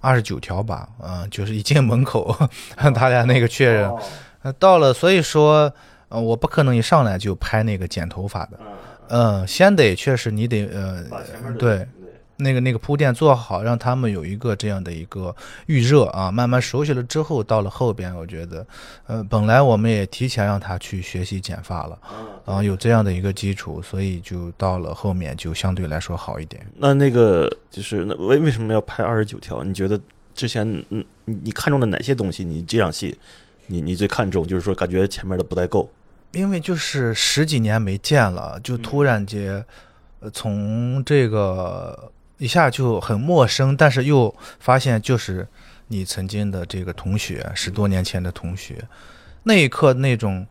[0.00, 2.36] 二十九条吧，嗯、就是一进门口
[2.94, 3.90] 他俩那个确认，
[4.42, 5.72] 呃到了所以说
[6.10, 8.60] 呃我不可能一上来就拍那个剪头发的，
[9.08, 11.04] 嗯、先得确实你得呃
[11.58, 11.86] 对。
[12.36, 15.34] 那个那个铺垫做好，让他们有一个这样的一个
[15.66, 18.66] 预热啊，慢慢熟悉了之后，到了后边，我觉得，
[19.06, 21.96] 呃，本来我们也提前让他去学习剪发了，
[22.44, 26.66] 啊，有这样的一个基础，所以就到了后面就相对来说好一点。
[26.76, 29.62] 那那个就是那为为什么要拍二十九条？
[29.62, 29.98] 你觉得
[30.34, 32.42] 之前嗯你你看中的哪些东西？
[32.44, 33.16] 你这场戏
[33.68, 34.44] 你你最看重？
[34.44, 35.88] 就是说感觉前面的不太够。
[36.34, 39.64] 因为就是十几年没见了，就突然间，
[40.20, 45.46] 呃，从这个一下就很陌生，但是又发现就是
[45.88, 48.82] 你曾经的这个同学，十多年前的同学，
[49.44, 50.46] 那一刻那种，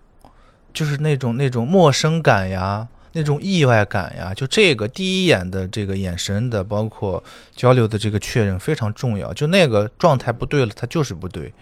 [0.73, 7.23] 就是那种那种陌生感呀，那种意外感呀，就这个第一眼的这个眼神的，包括
[7.55, 11.53] 交流的这个确认非常重要，就那个状态不对了，它就是不对，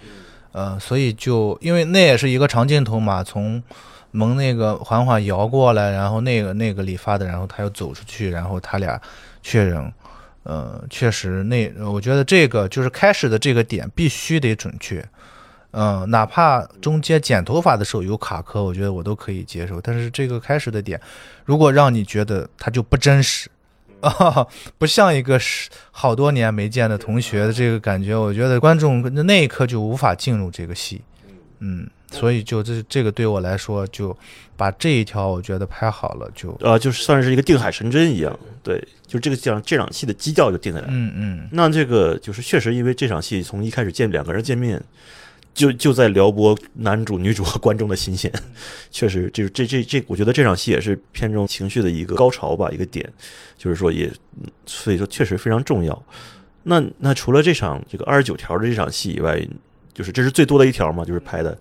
[0.52, 3.62] 呃，所以就因为那也是一个长镜头嘛，从
[4.12, 9.02] 蒙那个缓缓摇过来，然后那个那个理发的，然后他又走出去，然后他俩
[9.42, 9.92] 确认，
[10.44, 15.04] 呃，确实那我觉得这个就是开始的这个点必须得准确，
[15.72, 21.00] 嗯、哪怕中间剪头发的时候有卡壳，我觉得我都可以接受，但是这个开始的点，
[21.46, 23.50] 如果让你觉得它就不真实。
[24.02, 24.48] 啊，
[24.80, 31.00] 不像一个是好多年没见的同学的这个感觉，我觉得观众那一刻就无法进入这个戏，
[31.60, 34.16] 嗯，所以就这这个对我来说，就
[34.56, 40.92] 把这一条我觉得拍好了，就呃，就是算是一个定海神针一样，对，就这个这场这场戏的基调就定下来了。
[40.92, 44.82] 嗯嗯那这个就是确实因为这场戏从一开始见两个人见面，
[45.54, 48.32] 就就在撩拨男主、女主和观众的心弦，
[48.92, 53.08] 确实就是这这这，我觉得这场戏也是片中情绪的一个高潮吧，一个点，
[53.58, 54.06] 就是说也，
[54.42, 56.04] 嗯所以说确实非常重要。
[56.64, 59.42] 那那除了这场这个二十九条的这场戏以外，
[59.94, 61.58] 就是这是最多的一条嘛，就是拍的，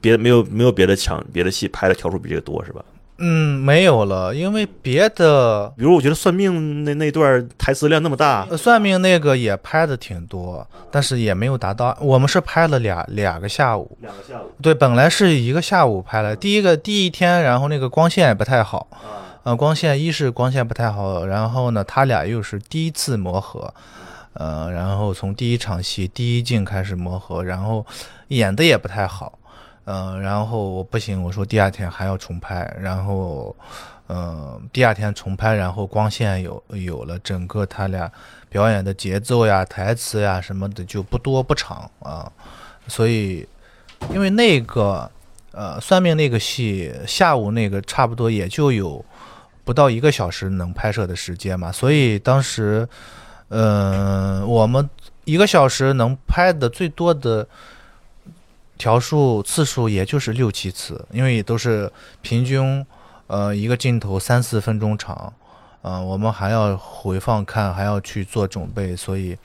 [0.00, 2.84] 别没有没有别的抢别的戏拍的条数比这个多是吧？
[3.24, 11.96] 嗯，没有了，因为别的比如我觉得算命那那段台词量那么大，呃算命那个也拍的挺多，但是也没有达到。
[12.00, 14.50] 我们是拍了俩两个下午，两个下午。
[14.60, 23.72] 对，本来是一个下午拍了，第一个第一天，然后那个光线也不太好，啊，呃，光线一是光线不太好，然后呢，他俩又是第一次磨合，
[24.32, 27.86] 呃，然后从第一场戏第一镜开始磨合，然后
[28.28, 29.38] 演的也不太好，
[29.84, 33.54] 呃，然后我不行，我说第二天还要重拍，然后，
[34.06, 38.10] 呃，第二天重拍，然后光线有有了，整个他俩
[38.48, 42.30] 表演的节奏呀、台词呀什么的就不多不长啊，
[42.86, 43.46] 所以
[44.12, 45.10] 因为那个
[45.50, 49.04] 呃算命那个戏下午那个差不多也就有
[49.64, 52.88] 不到一个小时能拍摄的时间嘛，所以当时，
[53.48, 54.88] 嗯、我们
[55.24, 57.46] 一个小时能拍的最多的
[58.82, 61.88] 条数次数也就是六七次，因为都是
[62.20, 62.84] 平均
[63.28, 65.32] 呃一个镜头三四分钟长，
[65.82, 69.38] 嗯、我们还要回放看，还要去做准备，所以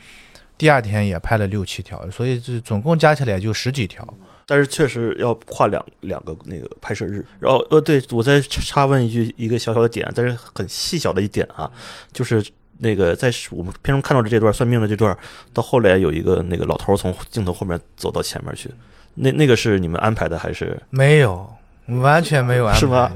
[0.57, 4.03] 第二天也拍了六七条，所以这总共加起来也就十几条。
[4.47, 7.23] 但是确实要跨两两个那个拍摄日。
[7.39, 11.69] 然后呃，对我再插问一句，一个小小的点，但是很细小的一点啊，
[12.11, 12.43] 就是
[12.79, 15.15] 那个在我们片中看到的这段算命的这段，
[15.53, 18.71] 到后来有一个那个老头从镜头后面走到前面去，
[19.17, 20.79] 那那个是你们安排的还是？
[20.89, 21.49] 没有，
[21.87, 22.79] 完全没有安排。
[22.79, 23.11] 是吗？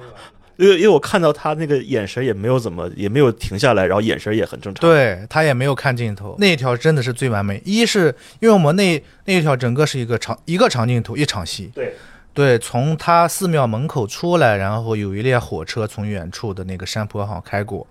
[0.58, 4.82] 因为因为我看到他那个眼神也没有怎么也没有停下来，然后眼神也很正常。
[4.82, 7.60] 对他也没有看镜头，那一条真的是最完美。
[7.66, 11.96] 一是因为我们那那一条整个是一个长一个长镜头一场戏，对
[12.34, 17.88] 对，从他寺庙门口出来，然后有一列火车从远处的那个山坡上开过，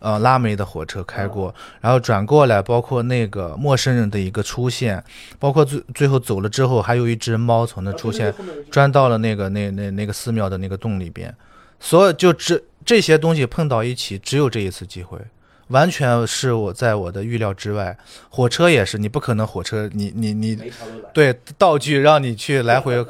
[0.00, 5.02] 呃，拉煤的火车开过，然后转过来，包括那个陌生人的一个出现，
[5.38, 8.32] 包括最最后走了之后，还有一只猫从那出现，
[8.70, 11.34] 钻到了那个那那那个寺庙的那个洞里边，
[11.80, 15.18] 所有就这这些东西碰到一起，只有这一次机会，
[15.68, 17.96] 完全是我在我的预料之外。
[18.30, 20.72] 火车也是，你不可能火车你你你
[21.12, 23.04] 对道具让你去来回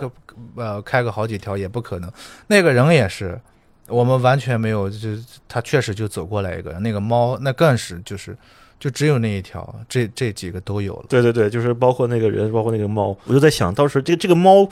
[0.57, 2.11] 呃开个好几条也不可能。
[2.47, 3.41] 那个人也是，
[3.89, 5.09] 我们完全没有，就
[5.49, 8.37] 他确实就走过来一个，那个猫那更是就是
[8.79, 11.07] 就只有那一条，这这几个都有了。
[11.09, 14.69] 对对对，就是包括那个人，包括那个猫，我就在想，到时候这这个猫。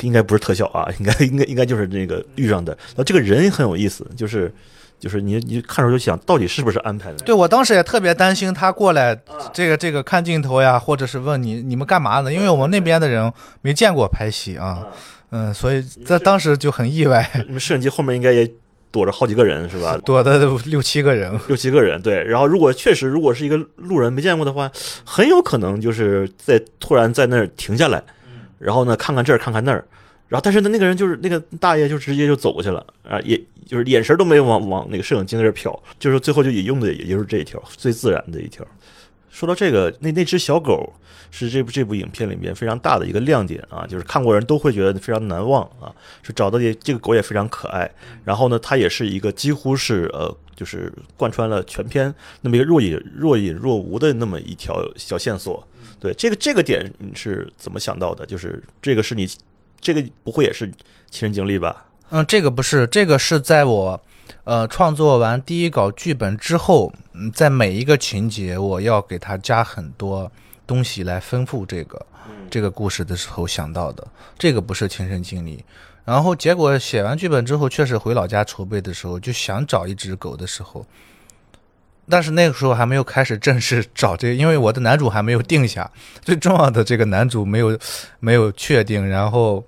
[0.00, 2.72] 应该不是特效啊，应该应该应该就是那个遇上的。
[2.72, 4.50] 然后这个人很有意思，就是
[4.98, 7.18] 就是你你看着就想，到底是不是安排的？
[7.18, 9.18] 对我当时也特别担心他过来，
[9.52, 12.32] 这个这个看镜头呀，或者是问你你们干嘛呢？
[12.32, 13.32] 因为我们那边的人
[13.62, 14.86] 没见过拍戏啊，
[15.30, 18.50] 嗯，所以在当时就很意外，你们摄影机后面应该也
[18.90, 19.98] 躲着好几个人是吧？
[20.04, 21.38] 躲的六七个人。
[21.48, 22.24] 六七个人，对。
[22.24, 24.70] 然后如果确实如果是一个路人没见过的话，
[25.04, 28.02] 很有可能就是在突然在那儿停下来，
[28.58, 29.84] 然后呢看看这儿看看那儿，
[30.28, 38.66] 然后但是呢那个人就是那个大爷就直接就走过去了啊，也就是眼神都没有往往那个摄影机那儿瞟，就是最后就引用的也就是这一条最自然的一条。
[39.30, 40.90] 说到这个，那那只小狗
[41.30, 45.92] 是这部这部影片里面非常大的一个亮点啊，就是看过人都会觉得非常难忘啊。
[46.22, 47.90] 是找到的这个狗也非常可爱，
[48.24, 55.62] 然后呢，它也是一个几乎是呃，就是贯穿了全篇那么一个若隐若隐若无的那么一条小线索。
[56.00, 58.24] 对这个这个点你是怎么想到的？
[58.24, 59.28] 就是这个是你
[59.86, 60.66] 这个不会也是
[61.12, 61.86] 亲身经历吧？
[62.10, 64.02] 嗯，这个不是，这个是在我
[64.42, 70.28] 呃创作完第一稿剧本之后，嗯，在每一个情节我要给它加很多
[70.66, 72.04] 东西来丰富这个
[72.50, 74.04] 这个故事的时候想到的，
[74.36, 75.64] 这个不是亲身经历。
[76.04, 80.84] 然后结果写完剧本之后，确实回老家筹备的时候，就想找一只狗的时候，
[82.08, 85.88] 但是那个时候还没有开始正式找这个，因为我的男主还没有定下，
[86.22, 87.78] 最重要的这个男主没有
[88.20, 89.64] 没有确定，然后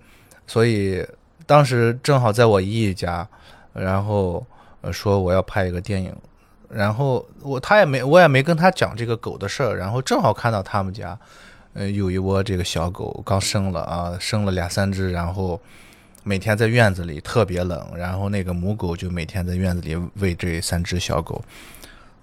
[0.49, 1.07] 所以
[1.47, 3.29] 当时正好在我姨姨家，
[3.73, 4.45] 然后
[4.91, 6.13] 说我要拍一个电影，
[6.69, 11.17] 然后我他也没我也没跟他讲这个狗的事儿，然后正好看到他们家，
[11.75, 15.61] 呃有一窝这个小狗刚生了啊，生了两三只，然后
[16.25, 21.45] 每天在院子里特别冷，然后那个母狗就每天在院子里喂这三只小狗。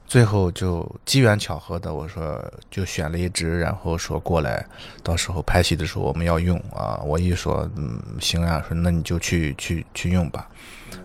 [0.07, 2.39] 最后就机缘巧合的，我说
[2.69, 4.63] 就选了一只，然后说过来，
[5.01, 7.01] 到时候拍戏的时候我们要用啊。
[7.03, 10.47] 我一说，嗯，行啊，说那你就去去去用吧，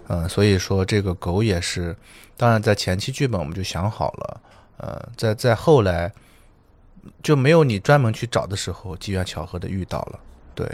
[0.08, 1.96] 嗯，所以说这个狗也是，
[2.36, 4.40] 当然在前期剧本我们就想好了，
[4.76, 6.12] 呃，在在后来
[7.22, 10.20] 就没有你专门去找的时候，机缘巧合的遇到了，
[10.54, 10.66] 对，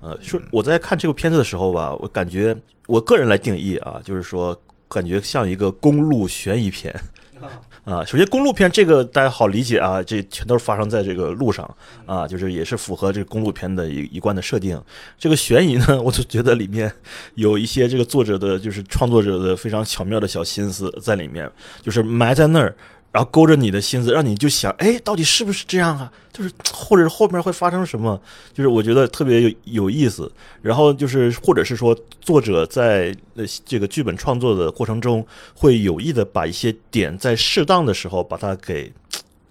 [0.00, 2.56] 呃，说我在看这部片子的时候吧，我感觉
[2.86, 6.98] 我个人来定义啊，就是说感觉像一个公路悬疑片。
[7.84, 11.68] 啊，首先公路片这个大家好理解啊，这全都是发生在这个路上
[12.06, 14.80] 啊，就是也是符合这个公路片的一一贯的设定。
[15.18, 16.90] 这个悬疑呢， 我就觉得里面
[17.34, 21.50] 有一些这个作者的，就是创作者的非常巧妙的小心思在里面，
[21.82, 22.74] 就是埋在那儿。
[23.14, 26.12] 然后勾着你的心思，让你就想，哎，到底是不是这样啊？
[26.32, 28.20] 就是或者是后面会发生什么？
[28.52, 30.28] 就是我觉得特别有有意思。
[30.60, 38.92] 然后就是或者是说，作者在呃这个剧本创作的过程中，会有意的把一些点在适当的时候把它给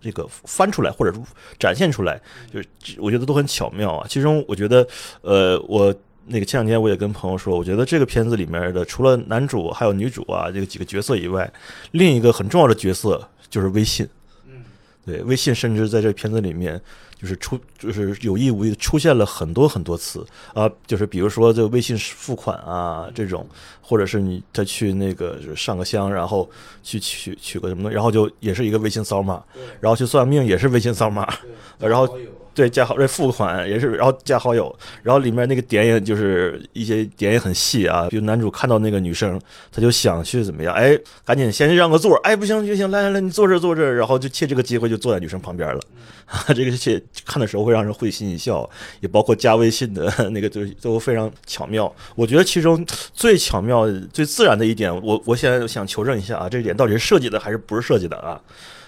[0.02, 1.18] 这个翻出来，或者
[1.58, 2.20] 展现出来，
[2.54, 4.06] 就是我觉得都很巧妙啊。
[4.10, 4.86] 其中我觉得，
[5.22, 5.96] 呃，我
[6.26, 11.50] 那个前两天我也跟朋友说，我觉得这个片子里面的除了男主还有女主啊这个几个角色以外，
[11.92, 13.26] 另一个很重要的角色。
[13.54, 14.10] 就是微信，
[14.48, 14.64] 嗯，
[15.06, 16.82] 对，微信甚至在这片子里面，
[17.22, 20.26] 就是出，就是有意无意的出现了很多很多次
[20.56, 23.48] 啊，就是比如说这个微信付款啊这种，
[23.80, 26.50] 或者是你再去那个上个香，然后
[26.82, 29.44] 去取取个什么，然后就也是一个微信扫码，
[29.80, 31.32] 然后去算命也是微信扫码，
[31.78, 32.18] 然后。
[32.54, 38.08] 对，加好这付款也是，然后加好友，然后里面那个点也就是一些点也很细啊。
[38.10, 39.40] 比如男主看到那个女生，
[39.72, 40.74] 他就想去怎么样？
[40.74, 45.80] 哎，赶紧先让个座，哎，不行不行，来来来，你坐这坐这，然后就借这个机会就坐在女生旁边了。
[46.56, 48.68] 这个些看的时候会让人会心一笑，
[49.02, 51.94] 也包括加微信的那个都都非常巧妙。
[52.16, 52.84] 我觉得其中
[53.14, 58.40] 最巧妙、最自然的一点，我我现在想求证一下啊，这一点到底是设计的还是不是设计的啊？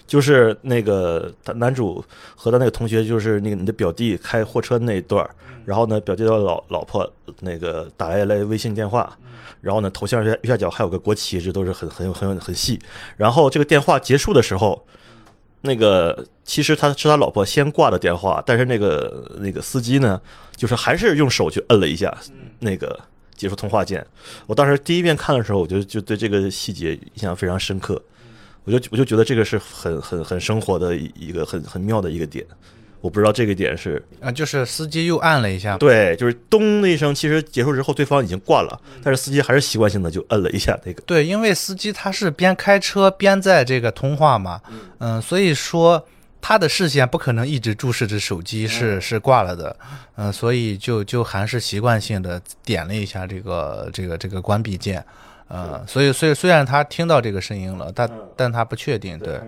[0.08, 2.04] 就是那个男主
[2.36, 5.28] 和他那个同学，就是那个你的表弟开货车那一段
[5.66, 9.18] 然后呢，表弟的老老婆那个打来来微信电话，
[9.62, 12.80] 然后呢，头像右下角还有个国旗，这都是很很很很细。
[13.18, 14.86] 然后这个电话结束的时候，
[15.62, 20.22] 那个其实他是他老婆先挂的电话，但是那个那个司机呢，
[20.56, 22.16] 就是还是用手去摁了一下
[22.60, 23.00] 那个
[23.36, 24.06] 结束通话键。
[24.46, 28.00] 我当时第一遍看的时候，我就就对这个细节印象非常深刻。
[28.66, 32.46] 我就我就觉得这个是很很很生活的一个很很妙的一个点，
[33.00, 41.02] 我不知道这个点是啊，就是司机又按了一下，对，就是咚的一声，其实结束之后对方已经挂了，但是司机还是习惯性的就摁了一下那个。
[41.04, 44.60] 对，因为司机他是边开车边在这个通话嘛，
[44.98, 46.04] 嗯，所以说
[46.42, 49.78] 他的视线不可能一直注视着手机是是挂了的，
[50.16, 55.06] 嗯，所以就就还是习惯性的点了一下这个这个这个关闭键。
[55.48, 59.40] 呃，所以，所以虽然他听到这个声音了，但但他不确定，对，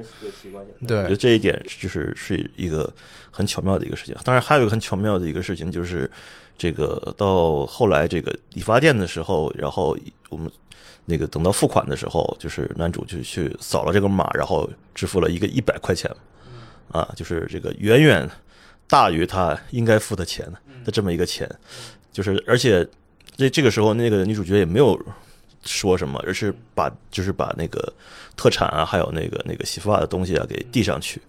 [0.88, 2.88] 对，我觉得这一点就是是一个
[3.32, 4.16] 很巧妙的一个事情。
[4.24, 6.10] 当然，还有一个很巧妙的一个事情，就是
[6.56, 9.98] 这个到后来这个理发店的时候，然后
[10.30, 10.52] 我们
[11.06, 16.12] 那个等到付款的时候，就是男主就去扫了这个码，然后支付了一个一百块钱，
[16.92, 18.30] 啊，就是这个远远
[18.88, 20.48] 大于他应该付的钱
[20.86, 21.50] 的这么一个钱，
[22.12, 22.88] 就是而且
[23.36, 24.96] 这这个时候那个女主角也没有。
[25.68, 27.94] 说什么，而是把就是把那个
[28.36, 31.22] 特产啊，还有那个那个洗发的东西啊给递上去，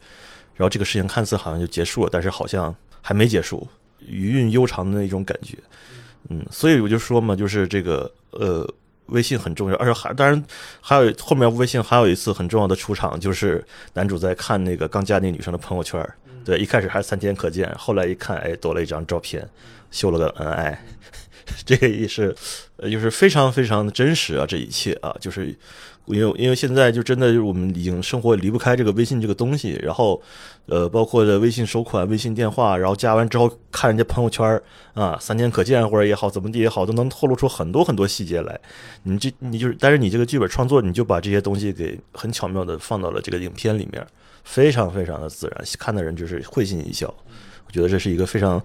[0.54, 3.68] 然后这个事情看似好像就结束了，但是好像还没结束，
[3.98, 5.58] 余韵悠长的那种感觉。
[6.30, 8.66] 嗯，所以我就说嘛，就是这个呃，
[9.06, 10.42] 微信很重要，而且还当然
[10.80, 13.64] 还有后面微信还有一次很重要的出场，就是
[13.94, 16.06] 男主在看那个刚加那女生的朋友圈，
[16.44, 19.48] 对，一开始还是三天可见，后来一看，哎，多了一张照片，
[19.90, 20.84] 秀了个恩爱。
[21.64, 22.34] 这个也是，
[22.76, 25.54] 呃，就是非常非常的真实啊，这一切啊，就是
[26.06, 30.20] 因为因为现在就真的就是我们已经生活离不开这个微信这个东西，然后，
[30.66, 34.60] 呃，包括的微信收款、微信电话，然后加完之后看人家朋友圈
[34.94, 38.58] 啊，三天可见或者也好，怎么地也好，都能透露出很多很多细节来。
[39.02, 44.06] 你这你就是，但是你这个剧本创作，你就把这些东西给很巧妙的放到了这个影片里面，
[44.44, 47.12] 非常非常的自然，看的人就是会心一笑。
[47.66, 48.62] 我觉得这是一个非常。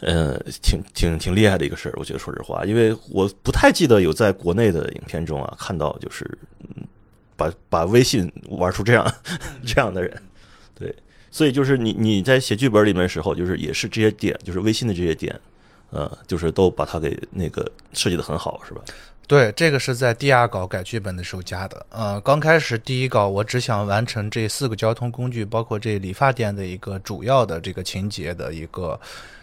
[0.00, 6.38] 呃，挺挺挺厉害的一个事儿，我觉得说实话，因为我不太记得有在国内的影片中啊看到就是
[7.36, 9.14] 把把微信玩出这样
[9.66, 10.22] 这样的人，
[10.78, 10.94] 对，
[11.32, 15.34] 所以就是你你在写剧本里面的时候，就是也是这些点，就是微信的这些点，
[15.90, 18.80] 呃，就是都把它给那个设计的很好，是吧？
[19.26, 21.86] 对，这个是在第二稿改剧本的时候加的。
[21.90, 28.98] 呃，刚开始第一稿我只想完成这四个交通工具，包括这理发店的一个主要的这个情节的一个。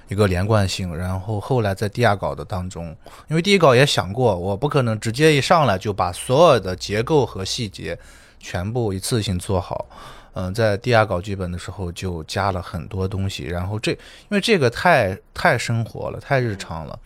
[0.08, 2.96] 一个连贯性，然后后来在第二稿的当中，
[3.28, 7.98] 因为第一稿也想过，我不可能直接一上来就把所有的结构和细节
[8.40, 9.88] 全部一次性做好。
[10.34, 13.98] 嗯，在第二稿剧本的时候就加了很多东西，然后这因
[14.30, 17.00] 为这个太太生活了，太日常了。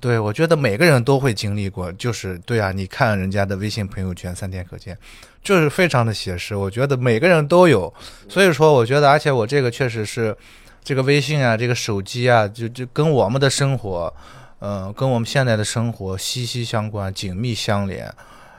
[0.00, 4.98] 对我觉得每个人都会经历过，就是对啊，你看人家的微信朋友圈三天可见，
[5.44, 6.56] 就是非常的写实。
[6.56, 7.92] 我觉得每个人都有，
[8.28, 10.36] 所以说我觉得，而且我这个确实是。
[10.84, 14.12] 这个微信啊，这个手机啊，就就跟我们的生活，
[14.58, 18.12] 嗯，跟我们现在的生活息息相关、紧密相连，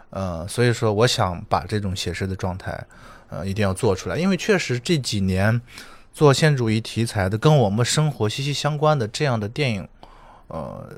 [0.09, 2.81] 呃，所以说我想把这种写实的状态，
[3.29, 5.59] 呃，一定要做出来，因为确实这几年
[6.13, 9.87] 做现主义题材的，跟我们生活息息相关的这样的电影，
[10.47, 10.89] 呃，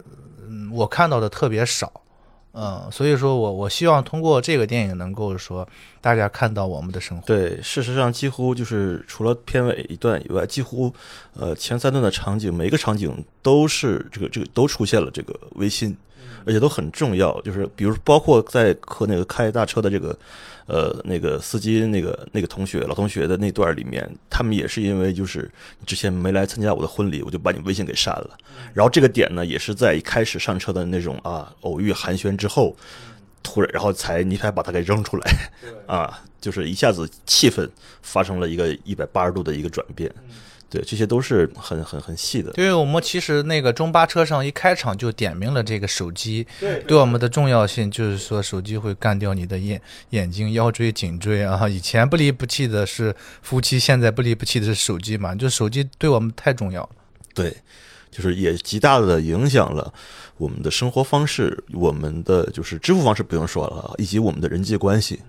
[0.71, 1.91] 我看到的特别少。
[2.57, 5.67] 嗯，所以说我我希望通过这个电影能够说
[5.99, 7.27] 大家看到我们的生活。
[7.27, 10.93] 对，事实上几乎就是除了片尾一段以外，几乎
[11.33, 15.95] 呃前三段的场景，每一个场景都是这个这个都出现了这个微信，
[16.45, 17.39] 而且都很重要。
[17.41, 20.17] 就是比如包括在和那个开大车的这个。
[20.67, 25.47] 呃，那个司机，那个那个同学，老同学的那段里面，他们也是因为就是
[25.85, 28.31] 之前没来参加我的婚礼，我就把你微信给删了。
[28.73, 32.75] 然后这个点呢，也是在一开始上车的那种啊偶遇寒暄之后，
[33.43, 35.31] 突然然后才你才把他给扔出来，
[35.85, 37.69] 啊，就是一下子气氛
[38.01, 40.11] 发生了一个一百八十度的一个转变。
[40.69, 42.51] 对，这些都是很很很细的。
[42.51, 51.69] 对我们其实那个中巴车上一开场就点明了这个手机对我们的重要性，就是说手机会干掉你的眼眼睛、腰椎、颈椎啊。
[51.69, 55.33] 以前不离不弃的是夫妻，现在不离不弃的是手机嘛？
[55.35, 56.89] 就手机对我们太重要了。
[57.33, 57.55] 对，
[58.11, 59.93] 就是也极大的影响了
[60.37, 65.21] 我们的生活方式，我们的就是支付方式不用说了，以及我们的人际关系。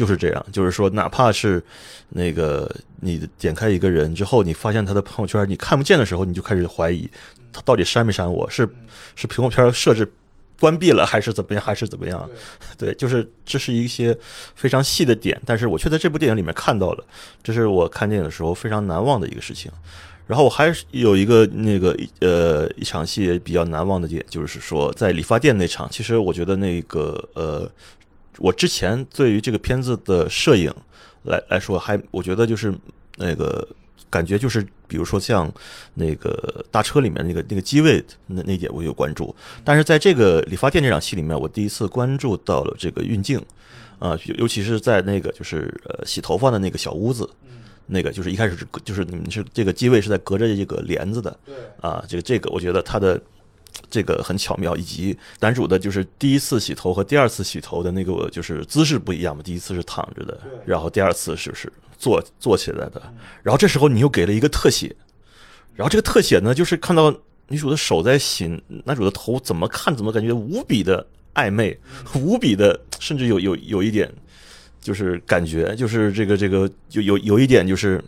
[0.00, 1.62] 就是这样，就是说，哪怕是
[2.08, 7.06] 那个你点开一个人之后，你发现他的朋友圈你看不见的时候，你就开始怀疑
[7.52, 8.66] 他到底删没删我，是
[9.14, 10.10] 是朋友圈设置
[10.58, 12.26] 关闭了，还是怎么样，还是怎么样？
[12.78, 14.16] 对，就是这是一些
[14.54, 17.04] 非常细的点，但是我却在这部电影里面看到了，
[17.42, 19.70] 这是我看电影的时候非常难忘的一个事情。
[20.26, 27.70] 然后我还有一个那个呃一场戏比较难忘的点，就是说在理发店那场，其实我觉得那个呃。
[28.38, 30.72] 我之前对于这个片子的摄影
[31.24, 32.72] 来来说，还我觉得就是
[33.16, 33.66] 那个
[34.08, 35.52] 感觉就是，比如说像
[35.94, 43.38] 那个大车里面那个那个机位那那点我有关注，但是在这个理发店这场戏里面，我第一次关注到了这个运镜
[43.98, 47.28] 啊，尤其是在那个就是呃洗头发的那个小屋子，
[47.86, 53.20] 那个就是一开始是就是你们是这个机位是在隔着这个帘子的，对啊，这个这个我觉得它的。
[53.90, 59.42] 这个很巧妙，以及男主的就是第一次洗头和第二次洗头的那个就是姿势不一样嘛。
[59.42, 63.02] 第一次是躺着的，然后第二次是不是坐坐起来的？
[63.42, 64.94] 然后这时候你又给了一个特写，
[65.74, 67.14] 然后这个特写呢，就是看到
[67.48, 68.46] 女主的手在洗
[68.84, 71.78] 男主的头，怎么看怎么感觉无比的暧昧，
[72.14, 74.10] 无比的，甚至有有有一点
[74.80, 78.02] 就是感觉，就是这个这个有有有一点就是。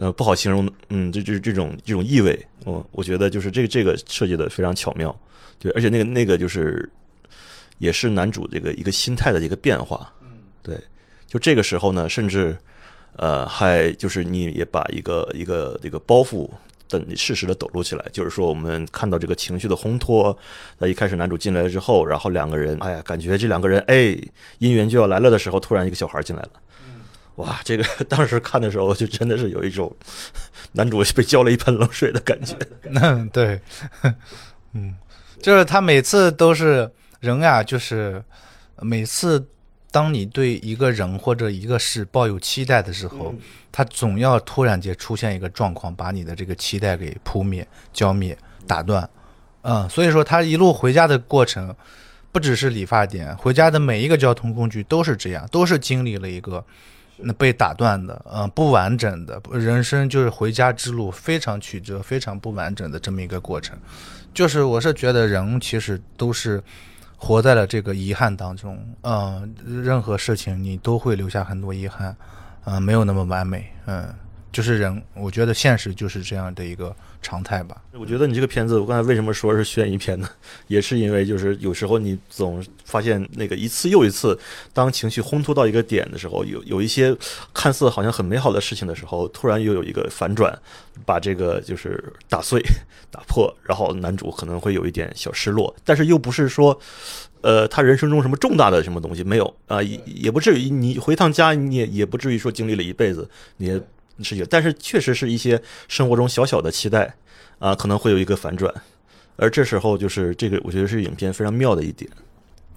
[0.00, 5.14] 呃，不好形容，嗯，这这这种这种意味，我我觉得就是这个这个设计的非常巧妙，
[5.58, 6.88] 对，而且那个那个就是
[7.76, 10.74] 也是男主这个一个心态的一个变化，嗯，对，
[11.26, 12.56] 就这个时候呢，甚至
[13.16, 16.48] 呃还就是你也把一个一个这个包袱
[16.88, 20.34] 的适时的抖露起来，就是说我们看到这个情绪的烘托，
[20.78, 24.16] 那一开始男主进来之后，然后两个人，哎呀，感觉这两个人哎
[24.60, 26.50] 姻缘就要来了的时候，突然一个小孩进来了。
[27.40, 29.94] 哇，这个 当时看的时候就真的是有一种
[30.72, 32.54] 男主被浇了一盆冷水的感觉。
[33.00, 33.60] 嗯，对，
[34.72, 34.94] 嗯，
[35.40, 38.22] 就是他每次都是人呀，就是
[38.80, 39.44] 每次
[39.90, 43.34] 当你对一个人或者一个事抱有期待的时候，
[43.72, 48.36] 他总要突然间出现一个状况，把你的这个期待给扑灭、浇灭、
[48.66, 49.08] 打断。
[49.62, 51.74] 嗯，所以说他一路回家的过程，
[52.32, 56.64] 不只是理发店，回家的每一个交通工具都是这样，都是经历了一个。
[57.22, 63.78] 那被打断的，嗯，不完整的人生就是回家之路非常曲折、非常不完整的这么一个过程。
[64.32, 66.62] 就是我是觉得人其实都是
[67.16, 72.16] 活在了这个遗憾当中，嗯，任何事情你都会留下很多遗憾，
[72.64, 74.08] 嗯，没有那么完美，嗯，
[74.52, 76.94] 就是人，我觉得现实就是这样的一个。
[77.22, 77.82] 常态吧。
[77.92, 80.28] 我觉得你这个片子，我刚才为什么说是悬疑片呢？
[80.68, 84.38] 也是因为就是有时候你总发现那个一次又一次，
[84.72, 87.16] 当情绪烘托到一个点的时候，有有一些
[87.52, 90.56] 看似好像很美好的事情的时候，突然又有一个反转，
[91.04, 92.62] 把这个就是打碎、
[93.10, 96.78] 打破，然后男主可能会有一点小失落，但是又不是说，
[97.42, 103.80] 呃，他人生中什么重大的什么东西没有啊，也不至于你回趟家，你也也不至于说经历了一辈子，你。
[104.24, 107.14] 事情，但是确实是一些生活中小小的期待
[107.58, 108.72] 啊，可能会有一个反转，
[109.36, 112.10] 而这时候就是这个，我觉得是影片非常妙的一点。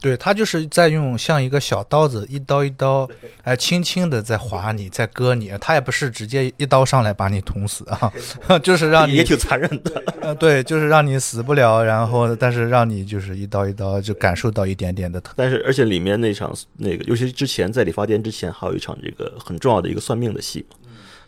[0.01, 3.09] 对他就是在用像一个小刀子，一刀一刀，
[3.43, 5.53] 哎，轻轻的在划你，在割你。
[5.61, 8.11] 他也不是直接一刀上来把你捅死啊，
[8.61, 10.03] 就是让你也挺残忍的。
[10.19, 15.33] 呃，对，就是让你死不了，然后但是让你就是一刀一刀就感受到一点点的疼。
[15.37, 20.65] 但是而且里面那场那个，尤其之前在理发店之前还有一场这个很重要的一个算命的戏。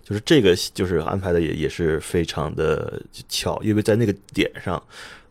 [0.06, 4.82] 就是这个，就是安排的也也是非常的巧，因为在那个点上，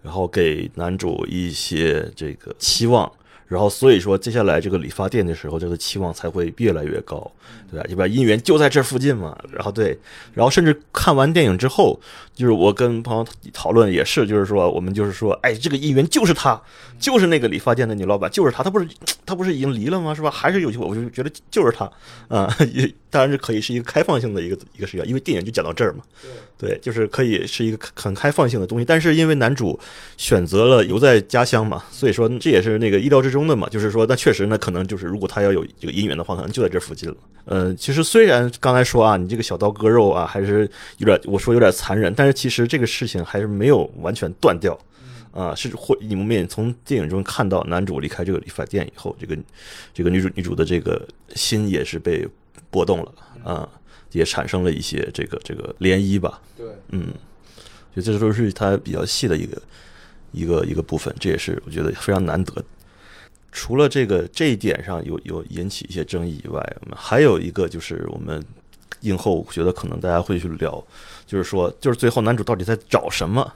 [0.02, 3.10] 然后给男主一些这个期望，
[3.46, 7.30] 然后所以说接下来这个理发店的时候，这个期望才会越来越高，
[7.70, 7.86] 对吧？
[7.86, 8.06] 对吧？
[8.06, 9.96] 姻缘就在这附近嘛，然后对，
[10.32, 12.00] 然后甚至看完电影之后，
[12.34, 16.60] 就是我跟朋友讨论也是，就是说我们就是说，哎，这个姻缘就是他，
[16.98, 18.88] 就是那个理发店的女老板，就是他，他不是
[19.26, 20.14] 他不是已经离了吗？
[20.14, 20.30] 是吧？
[20.30, 21.90] 还是有机会，我就觉得就是他
[22.28, 26.02] 啊， 也当然是可以是一个开放性的一个一个视角，因为电影就讲到这儿嘛，
[26.58, 29.78] 对，就是可以是一个很开放性的东西，但是因为男主
[30.16, 37.16] 选择了留在家乡嘛，所以说这也是那个意料之中的嘛，就是说那确实呢，可能就是如果他要有这个姻缘的话，可能就在这附近了。
[37.44, 44.78] 呃，其实虽然刚才说啊，你这个小刀割肉啊，还是有点我说有点残忍，但是其实这个事情还是没有完全断掉。
[45.32, 49.36] 啊，是或你们也从电影中看到，男主离开这个理发店以后，这个
[49.92, 51.04] 这个女主女主的这个
[51.34, 52.24] 心也是被
[52.70, 53.12] 波动了
[53.42, 53.68] 啊，
[54.12, 56.40] 也产生了一些这个这个涟漪吧。
[56.56, 57.08] 对，嗯，
[57.96, 59.60] 就这都是它比较细的一个
[60.30, 62.64] 一个一个部分，这也是我觉得非常难得。
[63.54, 68.44] 除了这个这一点上有有引起一些争议以外，我们还有一个就是我们
[69.02, 70.84] 映后觉得可能大家会去聊，
[71.24, 73.52] 就是说，就是最后男主到底在找什么？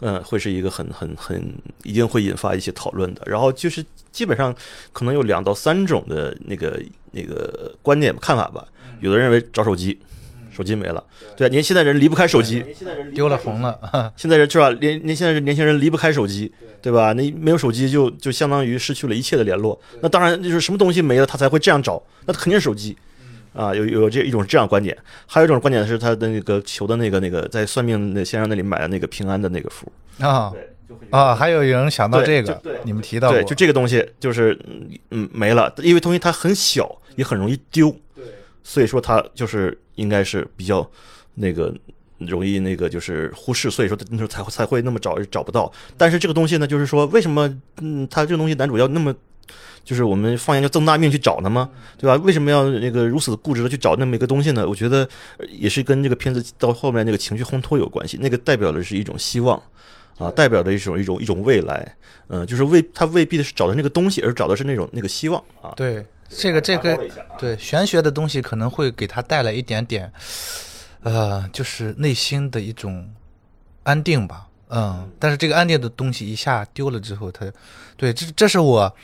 [0.00, 1.52] 嗯，会是一个很很很
[1.82, 3.22] 一定会引发一些讨论的。
[3.26, 4.54] 然后就是基本上
[4.92, 8.64] 可能有两到三种的那个那个观点看法吧。
[9.00, 9.98] 有的认为找手机，
[10.56, 11.04] 手机没了，
[11.36, 12.64] 对，年现在人离不开手机，
[13.14, 13.78] 丢了红了。
[14.16, 14.70] 现在人是吧？
[14.80, 16.50] 年年现在年轻人离不开手机，
[16.80, 16.90] 对。
[16.90, 17.12] 吧？
[17.12, 19.78] 那没有手机就就相当于失去了一切的联络。
[20.00, 22.96] 那当然就是什么东西没了，他才会这样找，那肯定是手机。
[23.52, 24.96] 啊，有有这一种这样观点，
[25.26, 29.90] 还有一种观点是他的那个求的那个那个在算命那先生那里买的那个平安的那个符。
[30.20, 30.52] 啊。
[31.10, 34.56] 啊，还有人想到这个，你们提到对，就这个东西就是
[35.10, 37.98] 嗯没了，因为东西它很小，也很容易丢，对，
[38.66, 40.84] 所以说他就是应该是比较
[41.34, 41.72] 那个
[42.18, 45.70] 容易那个就是忽视，所以说那时候才才会那么找找不到。
[45.96, 47.48] 但是这个东西呢，就是说为什么
[47.80, 49.14] 嗯，他这个东西男主要那么。
[49.84, 51.70] 就是我们放眼就这么大命去找他吗？
[51.96, 52.20] 对吧？
[52.24, 54.68] 为什么要那个如此固执的去找那么一个东西呢？
[54.68, 55.08] 我觉得
[55.48, 58.18] 也是跟这个片子到后面那个情绪烘托有关系。
[58.20, 59.56] 那个代表的是一种希望，
[60.18, 61.96] 啊，代表的一种一种一种未来。
[62.26, 65.72] 嗯，就是未他未必是找的那个东西，而找的是那种那个希望啊。
[65.76, 66.98] 对，这个这个
[67.38, 70.12] 对玄学的东西可能会给他带来一点点，
[71.02, 73.08] 呃，就是内心的一种
[73.82, 74.46] 安定吧。
[74.68, 77.46] 嗯，但是这个安定的东西一下丢了之后，他
[77.96, 78.94] 对这这是我。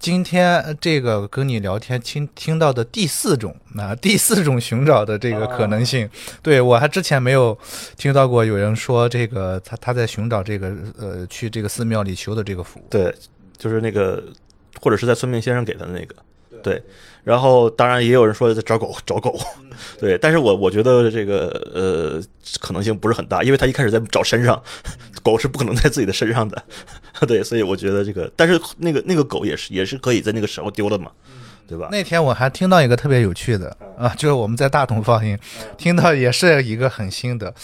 [0.00, 6.10] 今天这个跟你聊天听听到的第四种，那 第四种寻找的这个可能性，
[6.42, 7.56] 对我还之前没有
[7.96, 13.14] 听到过有人说这个他他在寻找这个呃去这个寺庙里求的这个福，对，
[13.56, 14.20] 就是那个
[14.80, 16.16] 或者是在算命先生给他的那个，
[16.62, 16.82] 对，
[17.24, 19.38] 然后当然也有人说在找狗 找狗，
[19.98, 22.22] 对，但是我我觉得这个呃
[22.60, 24.62] 可能性不是很大，因为他一开始在找身上。
[25.22, 26.60] 狗是不可能在自己的身上的，
[27.28, 31.12] 对，所以我觉得这个，但是那个那个狗也是也是可以在那个时候丢了嘛，
[31.68, 31.88] 对吧？
[31.92, 35.38] 那天我还听到一个特别有趣的啊， 就是我们在大同放映，
[35.78, 37.54] 听到也是一个很新的，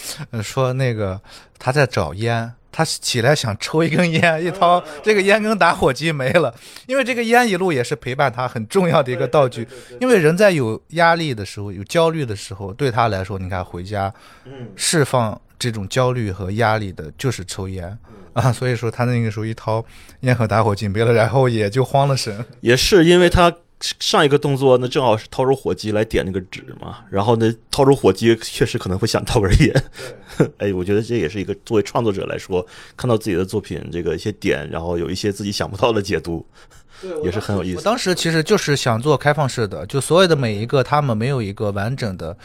[0.40, 1.20] 说那个
[1.59, 6.55] 他在找烟，他起来想抽一根烟，一掏这个烟跟打火机没了，
[6.87, 9.66] 因为这个烟一路也是陪伴他很重要的一个道具，
[10.01, 14.12] 因为人在有压力的时候、有焦虑的时候，对他来说，你看回家，
[14.77, 15.41] 释放。
[15.61, 17.99] 这种焦虑和压力的，就是抽烟。
[18.33, 19.85] 啊，所以说他那个时候一掏
[20.21, 22.45] 烟和打火机没了，然后也就慌了神。
[22.62, 29.85] 也是因为他上一个动作，那正好是掏出火机来点那个纸嘛，然后呢，掏出火机确实可能会想到根烟。
[30.59, 32.64] 哎，我觉得这也是一个作为创作者来说，
[32.97, 36.45] 看到自己的作品这个一些点，然后有一些自己想不到的解读，
[37.22, 37.76] 也是很有意思。
[37.78, 42.36] 我当时其实就是想做开放式的，就所有的每一个他们没有一个完整的。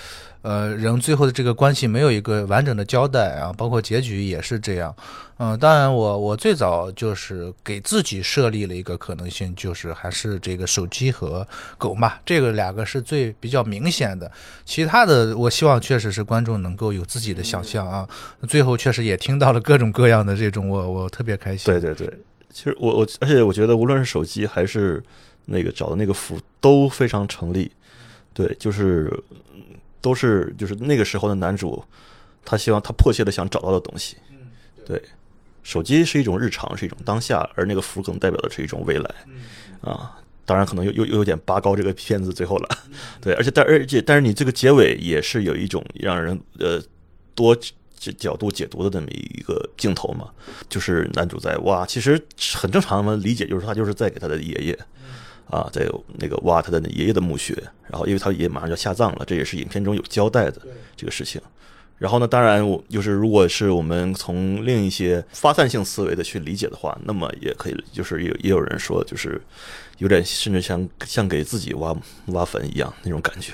[0.44, 4.94] 呃，人最后的这个关系没有一个完整的交代啊，包括结局也是这样。
[5.38, 11.48] 嗯，当然，我我最早就是给自己设立了一个可能性，就是还是这个手机和
[11.78, 14.30] 狗嘛，这个两个是最比较明显的。
[14.66, 18.06] 其他的，我希望确实是观众能够有自己的想象啊。
[18.46, 21.74] 最后确实也听到了各种各样的这种，我我特别开心。
[21.74, 22.14] 对对对，
[22.54, 25.04] 其实我我而且我觉得无论是手机还是
[25.46, 27.70] 那个找的那个符都非常成立。
[28.34, 29.12] 对，就是。
[30.04, 31.82] 都是就是那个时候的男主，
[32.44, 34.18] 他希望他迫切的想找到的东西。
[34.86, 35.02] 对，
[35.64, 39.10] 手机是一种日常，是一种当下，而那个符更代表的是一种未来。
[39.80, 42.70] 啊，当然可能又又又有点拔高这个片子最后了。
[43.22, 46.84] 对，而且但而且但是你这个结尾也是有一种让人呃
[47.34, 47.58] 多
[48.12, 50.30] 角度解读的这么一个镜头嘛，
[50.68, 52.22] 就是男主在挖，其实
[52.56, 54.78] 很正常的理解就是他就是在给他的爷爷。
[55.50, 55.88] 啊，在
[56.18, 57.54] 那个挖他的爷爷的墓穴，
[57.88, 60.60] 然后因为他爷爷马上就要下葬了，这也是影片中有交代的
[60.96, 61.40] 这个事情。
[62.00, 69.40] 然后呢，当然我就是如果是我们从另一些发散性思维的去理解的话，那么也可以，就是也也有人说，就是
[70.00, 71.96] 有点甚至像像给自己挖
[72.28, 73.54] 挖坟一样那种感觉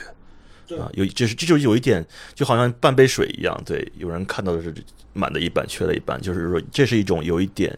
[0.77, 2.05] 啊，有这是这就有一点，
[2.35, 4.73] 就好像半杯水一样，对，有人看到的是
[5.13, 7.77] 满的一半，缺了一半，就是说这是一种有一点。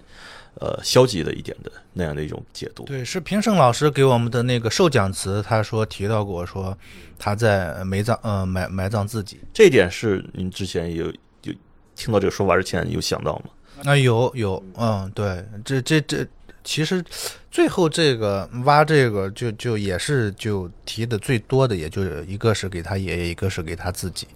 [0.56, 6.78] 呃，消极的一点的那样的一种解读，对，是评审老师给我们的那个授奖词，他说提到过，说
[7.18, 11.06] 他在埋葬，呃，埋埋葬自己，这一点是您之前有
[11.44, 11.54] 有
[11.96, 13.46] 听到这个说法之前有想到吗？
[13.86, 16.28] 啊，有有，嗯，对，这这这，
[16.64, 17.04] 其实
[17.50, 24.28] 最后这个挖这个就就也是就提的最多的，也就是一个是给他爷爷，一个是给他自己，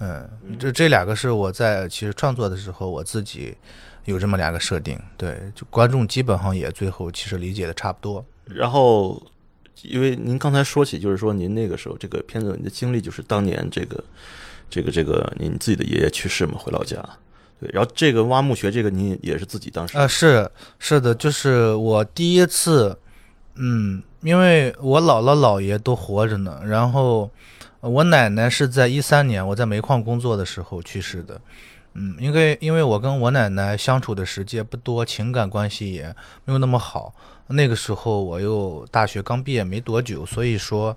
[0.00, 0.28] 嗯，
[0.58, 3.56] 这这两个是我在其实创作的时候我自己。
[4.04, 8.24] 有这么两个设定，对，就观众基本上也最后其实理解的差不多。
[8.46, 9.22] 然后，
[9.82, 14.02] 因为您刚才说起，就是说您那个时候这个片子你的经历，就是当年这个
[14.70, 17.06] 这个这个您自己的爷爷去世嘛，回老家，
[17.60, 17.70] 对。
[17.72, 22.98] 然后这个挖墓穴，这个你也是自己当时啊，是是的，就是我第一次，
[23.56, 27.30] 嗯，因为我姥姥姥爷都活着呢，然后
[27.80, 31.40] 我奶奶是在一三年我在煤矿工作的时候去世的。
[31.94, 37.12] 嗯，因为因为我跟我奶奶相处的时间不多，情感关系也没有那么好。
[37.48, 40.96] 那个时候我又大学刚毕业没多久，所以说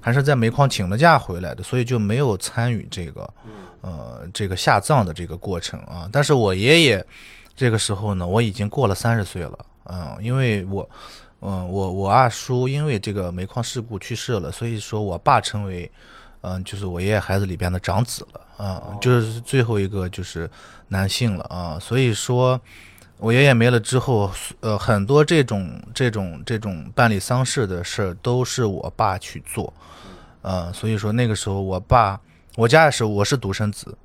[0.00, 3.32] 还是在煤矿请了假回来的，所以就没有参与这个
[3.82, 6.08] 呃这个下葬的这个过程啊。
[6.10, 7.06] 但是我爷爷
[7.54, 10.88] 这个时候呢，我已经过了三十岁了，嗯，因为我
[11.40, 15.90] 嗯我我二叔因为这个煤矿事故去世了，所以说我爸成为。
[16.44, 20.50] 嗯，就是我爷爷孩子里边的长子了啊，就是最后一个就是
[20.88, 22.60] 男性了啊，所以说，
[23.18, 24.28] 我爷爷没了之后，
[24.58, 29.72] 呃，很多这种这种这种办理丧事的事儿都是我爸去做，
[30.42, 32.20] 嗯，所以说那个时候我爸，
[32.56, 33.96] 我家也是我是独生子，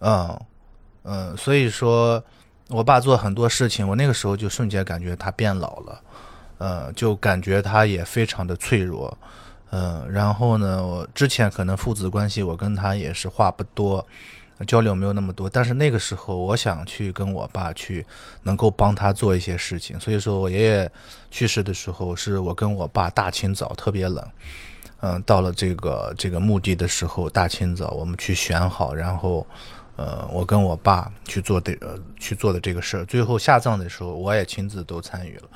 [0.00, 0.40] 嗯
[1.02, 2.22] 嗯，所以说
[2.68, 6.00] 我爸做很多事情，我那个时候就瞬间感觉他变老了，
[6.58, 9.16] 呃，就感觉他也非常的脆弱。
[9.70, 14.06] 嗯，然后呢，我之前可能父子关系，我跟他也是话不多，
[14.64, 15.50] 交流没有那么多。
[15.50, 18.06] 但是那个时候，我想去跟我爸去，
[18.44, 19.98] 能够帮他做一些事情。
[19.98, 20.90] 所以说我爷爷
[21.32, 24.24] 去世的时候，是我跟我爸大清早特别冷，
[25.00, 29.46] 嗯，到了这个这个墓地的时候，大清早我们去选好，然后，
[29.96, 33.04] 呃，我跟我爸去做的呃去做的这个事儿。
[33.04, 35.48] 最后下葬的时候，我也亲自都参与了。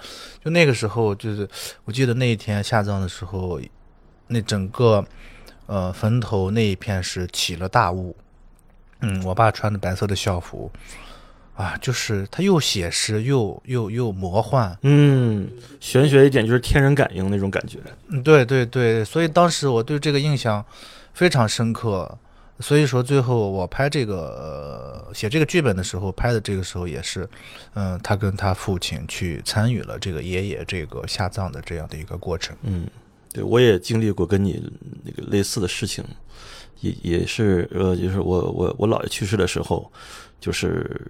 [0.45, 1.49] 就那个时候，就是
[1.85, 3.61] 我记得那一天下葬的时候。
[4.33, 5.05] 那整个，
[5.67, 8.15] 呃，坟头那一片是起了大雾，
[9.01, 10.71] 嗯，我爸穿的白色的校服，
[11.61, 15.47] 啊，就是他又写实又又又魔幻，嗯，
[15.79, 20.65] 玄学一点就是天人感应那种感觉，嗯，对对对，所以当时我对这个印象
[21.13, 22.19] 非常深刻，
[22.61, 27.29] 所以说最后我拍这个写这个剧本的时候，拍的这个时候也是，
[27.75, 32.87] 嗯，他跟他父亲去参与了这个爷爷这个下葬的这样的一个过程，嗯。
[33.33, 34.61] 对，我也经历过跟你
[35.05, 36.03] 那个类似的事情，
[36.81, 39.89] 也也是呃，就是我我我姥爷去世的时候，
[40.41, 41.01] 就是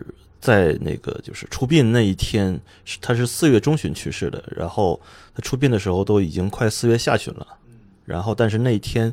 [0.41, 5.01] 在那个就是出殡那一天，是他是四月中旬去世的，然后
[5.35, 7.47] 他出殡的时候都已经快四月下旬了，
[8.05, 9.13] 然后但是那一天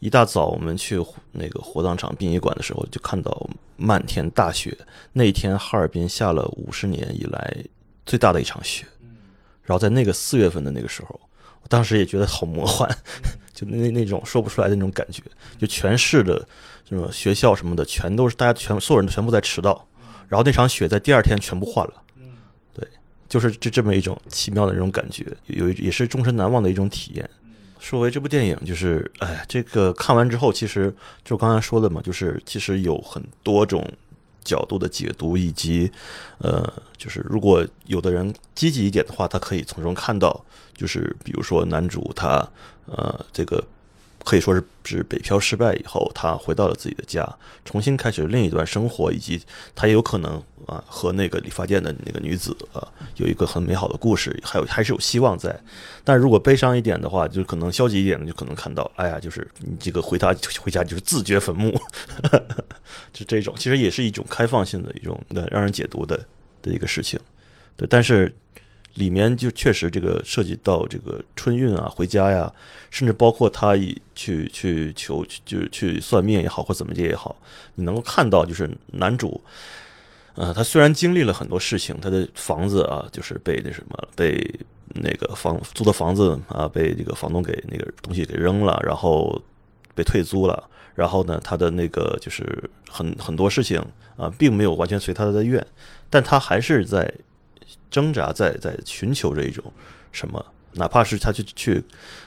[0.00, 1.00] 一大早我们去
[1.32, 4.76] 那个火葬场殡仪馆的时候，就看到漫天大雪，
[5.12, 7.56] 那一天哈尔滨下了五十年以来
[8.04, 8.84] 最大的一场雪，
[9.62, 11.20] 然后在那个四月份的那个时候。
[11.62, 12.86] 我当时也觉得好魔幻，
[13.54, 15.22] 就那那种说不出来的那种感觉，
[15.58, 16.46] 就全市的
[16.86, 19.88] 什么学校什么的，全都是大家全所有人全部在迟到，
[20.28, 22.02] 然后那场雪在第二天全部换了。
[22.72, 22.86] 对，
[23.28, 27.28] 就是这这么一种奇妙的那种感觉，有也是终身难忘的一种体验。
[27.78, 30.94] 说回这部电影，就是哎，这个看完之后，其实
[31.24, 33.84] 就刚才说的嘛，就是其实有很多种。
[34.44, 35.90] 角度的解读，以及，
[36.36, 40.44] 呃，就是如果有的人积极一点的话，他可以从中看到，
[40.76, 42.46] 就是比如说男主他，
[42.84, 43.64] 呃，这个。
[44.24, 47.24] 可以说是是北漂失败以后，他回到了自己的家，
[47.64, 49.40] 重新开始另一段生活，以及
[49.74, 55.54] 他也有可能啊和那个理发店的那个女子啊有一个很美好的故事，还有还是有希望在。
[56.02, 61.78] 但如果悲伤一点的话，就可能消极一点的，就可能看到，哎呀，就是你这个回他 回家就是自掘坟墓，
[63.12, 65.20] 就这种，其实也是一种开放性的一种
[65.50, 66.18] 让人解读的
[66.62, 67.20] 的一个事情。
[67.76, 68.34] 对，但是。
[68.94, 72.52] 里面就确实这个涉及到这个春运啊、回家呀，
[72.90, 73.76] 甚至包括他
[74.14, 77.34] 去去求就是去算命也好，或怎么的也好，
[77.74, 79.40] 你能够看到就是男主，
[80.36, 84.48] 呃，他虽然经历了很多事情，他的房子啊就是被那什么被
[84.88, 89.42] 那个房租的房子啊被这个房东给那个东西给扔了，然后
[89.94, 90.62] 被退租了，
[90.94, 93.84] 然后呢，他的那个就是很很多事情
[94.16, 95.64] 啊，并没有完全随他的愿，
[96.08, 97.12] 但他还是在
[97.90, 99.64] 挣扎，在在寻求这一种
[100.12, 101.82] 什么，哪怕是他去去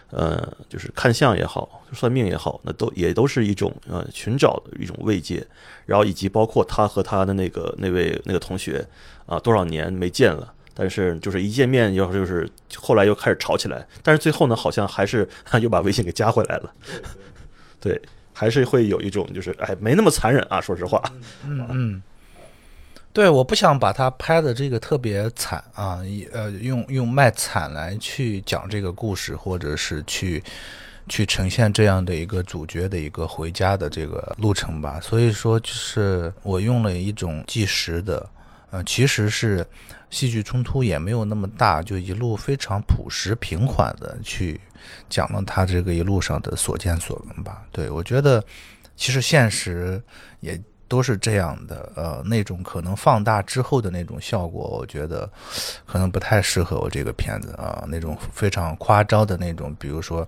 [0.09, 5.45] 呃，就是看相也好，算命也好，那都也都是一种呃寻找的一种慰藉，
[5.85, 8.85] 然后以及包括他和他的那个那位那个同学
[9.25, 10.53] 啊，多少年没见了。
[10.79, 15.27] 但是就是一见面，要就是后来又开始吵起来，但是最后呢，好像还是
[15.59, 16.71] 又把微信给加回来了。
[17.81, 17.99] 对，
[18.31, 21.01] 还是会有一种就是哎，没那么残忍啊，说实话。
[21.43, 22.03] 嗯嗯，
[23.17, 26.01] 对，我不想把他拍的这个特别惨啊，
[26.31, 30.43] 呃，用用卖惨来去讲这个故事，或者是去
[31.09, 34.99] 去呈现这样的一个主角的一个回家的这个路程吧。
[35.01, 38.29] 所以说，就是我用了一种计时的，
[38.69, 39.65] 呃，其实是。
[40.09, 44.57] 戏剧冲突也没有那么大，就一路非常朴实平缓的去
[45.09, 47.63] 讲了他这个一路上的所见所闻吧。
[47.73, 48.41] 对我觉得，
[48.95, 50.01] 其实现实
[50.39, 50.57] 也
[50.87, 51.91] 都是这样的。
[51.95, 55.29] 呃，那种可能放大之后的那种效果，我觉得
[55.85, 57.83] 可能不太适合我这个片子啊。
[57.87, 60.27] 那种非常夸张的那种，比如说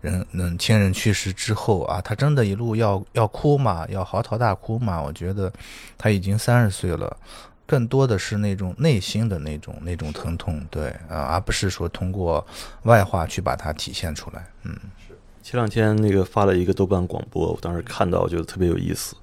[0.00, 5.00] 人嗯亲人去世之后啊，他真的一路要要哭嘛，要嚎啕大哭嘛。
[5.00, 5.52] 我觉得
[5.96, 7.16] 他已经三十岁了。
[7.66, 12.42] 更多的是那种内心的那种那种疼痛，对啊，而不是说通过
[12.84, 14.42] 外化去把它体现出来。
[14.62, 14.74] 嗯，
[15.42, 19.14] 前两天那个发了一个豆瓣广播，我当时看到，我觉得特别有意思，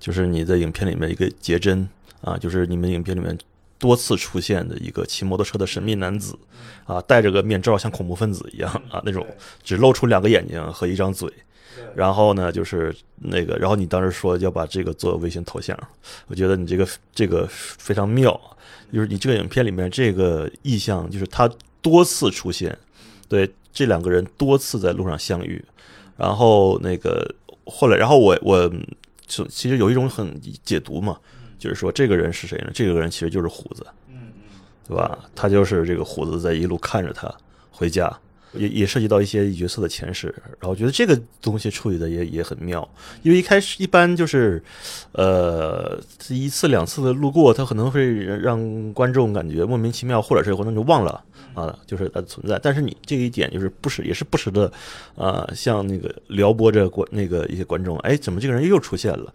[0.00, 1.88] 就是你在影片里面一个结针
[2.22, 3.38] 啊，就是你们影片里面
[3.78, 6.36] 多次出现的一个骑摩托车的神秘男子
[6.84, 9.24] 啊，戴着个面罩，像恐怖分子一样啊，那种
[9.62, 11.30] 只露出两个眼睛和一张嘴。
[11.94, 15.78] 然后呢，就是那个，然后你当时说要把这个做微信头像，
[16.26, 18.38] 我觉得你这个这个非常妙，
[18.92, 22.76] 就是你这个影片里面这个意象，就是他多次出现，
[23.28, 25.64] 对这两个人多次在路上相遇，
[26.16, 27.34] 然后那个
[27.64, 28.70] 后来，然后我我
[29.30, 31.16] 就其实有一种很解读嘛，
[31.56, 32.70] 就是说这个人是谁呢？
[32.74, 35.18] 这个人其实就是虎子，嗯嗯，对吧？
[35.34, 37.32] 他就是这个虎子在一路看着他
[37.70, 38.12] 回家。
[38.52, 40.26] 也也涉及到一些角色的前世，
[40.58, 42.88] 然后我觉得这个东西处理的也也很妙，
[43.22, 44.62] 因为一开始一般就是，
[45.12, 51.22] 呃，一次两次的路过，他可能会让观众感觉莫名其妙，或者是观众就忘了
[51.54, 52.58] 啊，就是它的存在。
[52.62, 54.70] 但是你这一点就是不时也是不时的，
[55.16, 59.32] 啊，像那个撩拨着观那个一些观众，哎，怎么这个人又出现了？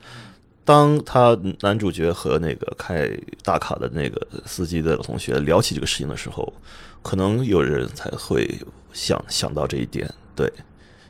[0.65, 3.07] 当他男主角和那个开
[3.43, 6.51] 大卡的那个司机的同学聊起这个事情的时候，
[7.05, 8.49] 可能有人才会。
[8.95, 10.49] 想想到这一点，对，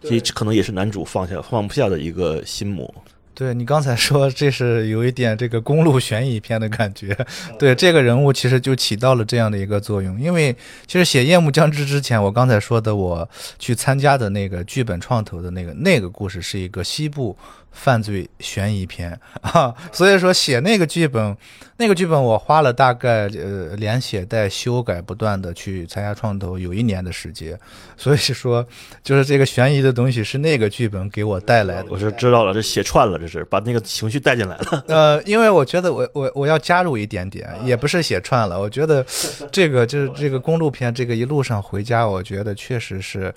[0.02, 2.92] 这可能也是男主放下放不下的一个心魔。
[3.36, 7.16] 对你刚才说，这是有一点这个公路悬疑片的感觉。
[7.60, 10.20] 对，这个人物其实就起到了这样的一个作用。
[10.20, 10.52] 因为
[10.88, 13.30] 其实写《夜幕将至》之前，我刚才说的，我
[13.60, 17.38] 去参加的那个剧本创投的那个那个故事，是一个西部。
[17.76, 21.36] 犯罪悬疑片 啊，所以说写那个剧本，
[21.78, 27.60] 那个剧本我花了大概呃连写带修改，不断的去参加创投，有一年的时间。
[27.98, 28.66] 所以说，
[29.04, 31.88] 就是这个悬疑的东西是那个剧本给我带来的。
[31.90, 34.84] 我是知道了，这写串了，这是把那个情绪带进来了。
[34.88, 38.60] 呃，因为我觉得我我我要加入一点点，也不是写串了。
[38.60, 39.06] 我觉得
[39.52, 43.34] 这个就是这个公路片，这个一路上回家，我觉得确实是。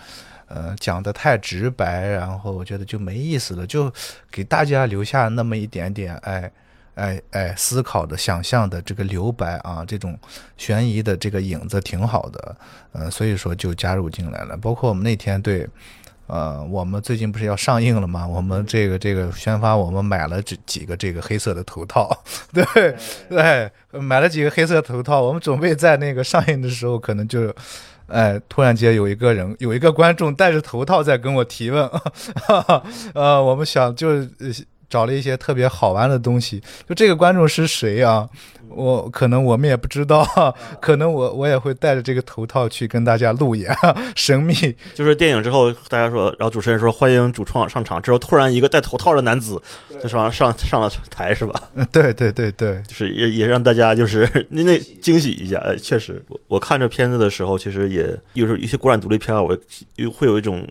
[0.49, 3.92] 呃，讲的太直白，然后我觉得就没意思了，就
[4.30, 6.51] 给大家留下那么一点点，哎，
[6.94, 10.18] 哎，哎，思考的、想象的这个留白啊，这种
[10.57, 12.57] 悬疑的这个影子挺好的，
[12.92, 14.57] 呃，所以说就加入进来了。
[14.57, 15.68] 包括我们那天对，
[16.28, 18.26] 呃，我们最近不是要上映了吗？
[18.26, 22.11] 我们这个这个宣发，我们买了几几个这个黑色的头套，
[22.55, 22.96] 对
[23.28, 23.70] 对，
[24.01, 27.55] 买了几个黑色头套，我们准备在那个上映的时候可能就。
[28.09, 31.88] 哎，突然间有一个人，有一个观众戴着头套在跟我提问，
[33.14, 34.26] 呃，我们想就
[34.89, 36.62] 找了一些特别好玩的东西。
[36.89, 38.28] 就这个观众是谁啊？
[38.70, 43.74] 我可能我们也不知道，可能我我也会戴着这个头套去跟大家路演，
[44.14, 44.55] 神秘。
[44.95, 49.61] 就是电影之后，大家说，然后主持人说欢迎主创上场，之后突然一个戴头套的男子
[50.03, 51.62] 就上上上了台，是吧？
[51.91, 55.57] 对对对对，就是也也让大家就是 那那惊喜一下。
[55.61, 59.57] 哎，确实，我我看这片子的时候，其实也有时候一些国产独立片，我
[59.97, 60.68] 又会有一种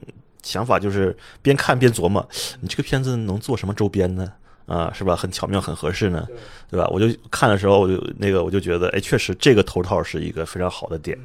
[0.47, 2.27] 想法，就是边看边琢磨，
[2.61, 4.31] 你这个片子能做什么周边呢？
[4.65, 5.15] 啊，是吧？
[5.15, 6.27] 很巧妙，很合适呢，
[6.69, 6.85] 对吧？
[6.91, 11.17] 我就看的时候，我就那个，我就觉得，哎，确实这个头套是一个非常好的点，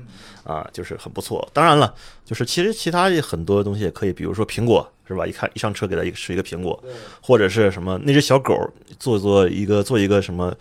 [0.44, 1.48] 啊，就是很不错。
[1.52, 1.92] 当然了，
[2.24, 5.26] 就是其实其他很多东西也可以，比如说苹果，是吧？
[5.26, 6.80] 一看一上车给他一个是一个苹果，
[7.20, 8.54] 或者是什么那只小狗
[9.00, 10.54] 做做一个做一个什么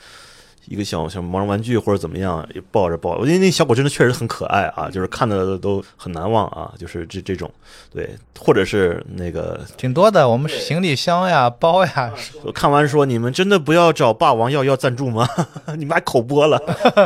[0.71, 7.51] 一个小小毛绒玩具或者怎么样，也抱着抱，我觉得那小狗真的确实很可爱啊，就是看的都很难忘啊，就是这这种，
[7.93, 8.09] 对，
[8.39, 12.13] 或者是那个挺多的，我们行李箱呀、包呀，
[12.43, 15.27] 我看完说你们真的不要找霸王要要赞助吗？
[15.77, 16.57] 你们还口播了，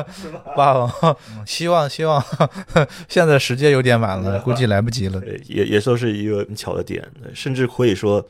[0.56, 1.16] 霸王，嗯
[1.48, 2.24] 希望希望，
[3.10, 5.20] 现在时间有点晚了，估计来不及了。
[5.20, 7.04] 对，也也都是一个很巧的点，
[7.34, 8.24] 甚至可以说。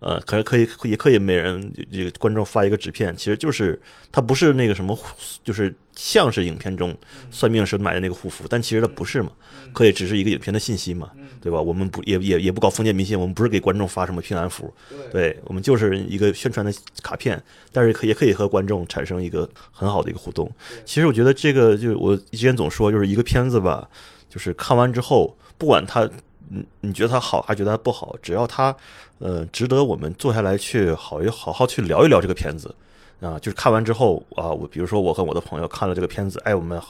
[0.00, 3.78] 呃，可是可以，也可以每人这个观众发一个纸片，其实就是
[4.10, 4.98] 它不是那个什么，
[5.44, 6.96] 就是像是影片中
[7.30, 9.30] 算命时买的那个护符，但其实它不是嘛，
[9.74, 11.60] 可以只是一个影片的信息嘛，对吧？
[11.60, 14.72] 我们不也也也不搞封建迷信，我们不是给观众发什么平安符，
[15.12, 16.72] 对我们就是一个宣传的
[17.02, 17.38] 卡片，
[17.70, 20.50] 但是可也可以和观众产生一个很好的一个互动。
[20.86, 23.86] 其实我觉得这个就我之前总说，就是一个片子吧，
[24.30, 26.08] 就是看完之后，不管它。
[26.52, 28.16] 你你觉得它好还觉得它不好？
[28.20, 28.74] 只要它，
[29.20, 32.74] 呃，值得我们坐下来去好一好好去聊一聊这个片子
[33.20, 33.38] 啊。
[33.38, 36.80] 就是看完之后啊，我比如说我和我的朋友看了这个片子，哎，我们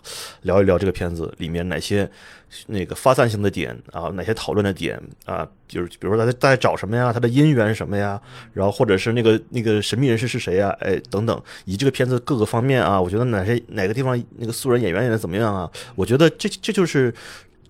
[0.42, 2.10] 聊一聊这个片子里面哪些
[2.68, 8.18] 那个发散性的点啊，哪些讨论的点啊，就是比如说大家在找什么呀，他的姻缘什么呀，
[8.54, 15.70] 然后或者是那个那个神秘人士是谁呀，哎，等等，以这个片子各个方面啊，我觉得哪些哪个地方那个素人演员演的怎么样啊？
[15.96, 17.12] 我觉得这这就是。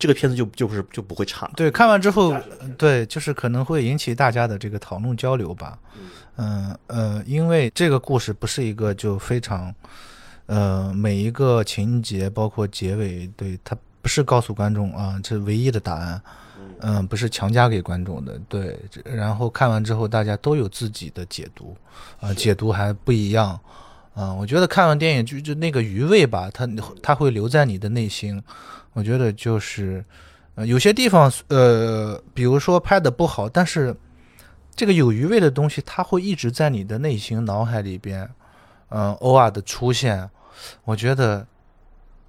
[0.01, 1.47] 这个片子就就是就不会差。
[1.55, 2.35] 对，看完之后，
[2.75, 5.77] 对，就是可能会引起大家的这个讨论交流吧。
[6.37, 9.71] 嗯呃，因为这个故事不是一个就非常，
[10.47, 16.19] 呃，每一个情节包括结尾，对它不是告诉观众啊，这是唯一的答案。
[16.79, 18.39] 嗯，不是强加给观众的。
[18.49, 21.77] 对，然后看完之后，大家都有自己的解读，
[22.19, 23.59] 啊，解读还不一样。
[24.15, 26.67] 啊，我觉得看完电影就就那个余味吧，它
[27.03, 28.41] 它会留在你的内心。
[28.93, 30.03] 我觉得就是，
[30.55, 33.95] 呃，有些地方，呃，比如说拍的不好，但是
[34.75, 38.29] 这个有余味的东西，它会一直在你的内心脑海里边，
[38.89, 40.29] 嗯，偶尔的出现。
[40.83, 41.47] 我觉得，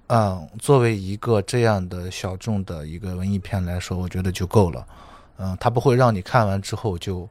[0.07, 4.87] 嗯，作为一个这样的小众的一个文艺片来说，我觉得就够了。
[5.37, 7.27] 嗯，它不会让你看完之后就，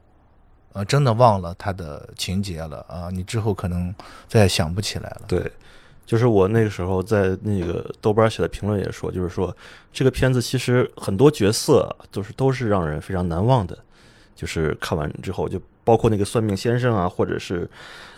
[0.73, 3.93] 呃，真的忘了它的情节了啊，你之后可能
[4.27, 5.21] 再也想不起来了。
[5.27, 5.51] 对。
[6.05, 9.55] 就是我那个时候在那个豆瓣写的评论也说，就是说
[9.91, 13.77] 这个片子其实很多角色都是都是让人非常难忘的，
[14.35, 17.69] 就是看完之后，就包括那个算命先生啊，或者是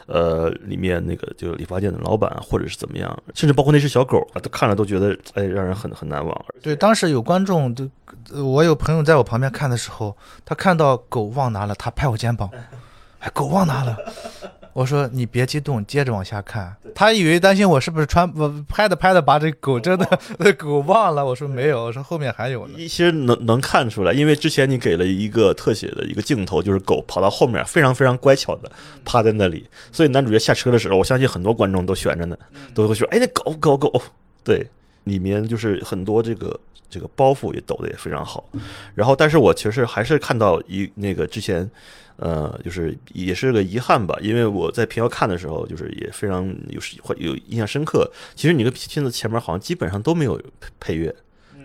[0.07, 6.45] 呃里面那个就理发店的老板，或者是怎么样，甚至包括那只小狗啊，都看了都觉得哎让人很很难忘。
[6.61, 7.89] 对，当时有观众都，
[8.43, 12.49] 我有朋友在我旁边看的时候，他看到狗忘拿了，他拍我肩膀，
[13.19, 13.97] 哎，狗忘拿了。
[14.76, 16.76] 我说你别激动，接着往下看。
[16.93, 21.26] 他以为担心我是不是穿我拍的拍的把这狗真的那 狗忘了。
[21.26, 22.73] 我说没有，我说后面还有呢。
[22.80, 28.69] 其实能能看出来，因为之前你给了一个特写的一个镜头，就是狗跑到后面，非常非常乖巧的
[29.05, 29.65] 趴在那里。
[29.93, 32.38] 所以男主角下车的时候，我相信很多观众都悬着呢，
[32.73, 34.01] 都会说：“哎，那狗狗狗。”
[34.43, 34.67] 对，
[35.05, 38.47] 里面就是很多这个这个包袱也抖的也非常好。
[38.93, 41.67] 然后，但是我其实还是看到一那个之前。
[42.17, 48.09] 呃，就是也是个遗憾吧，因为我在平遥看的时候，就是也非常有会有印象深刻。
[48.33, 50.41] 其实你个片子前面好像基本上都没有
[50.79, 51.13] 配乐，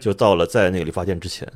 [0.01, 1.49] 就到了在那个理发店之前，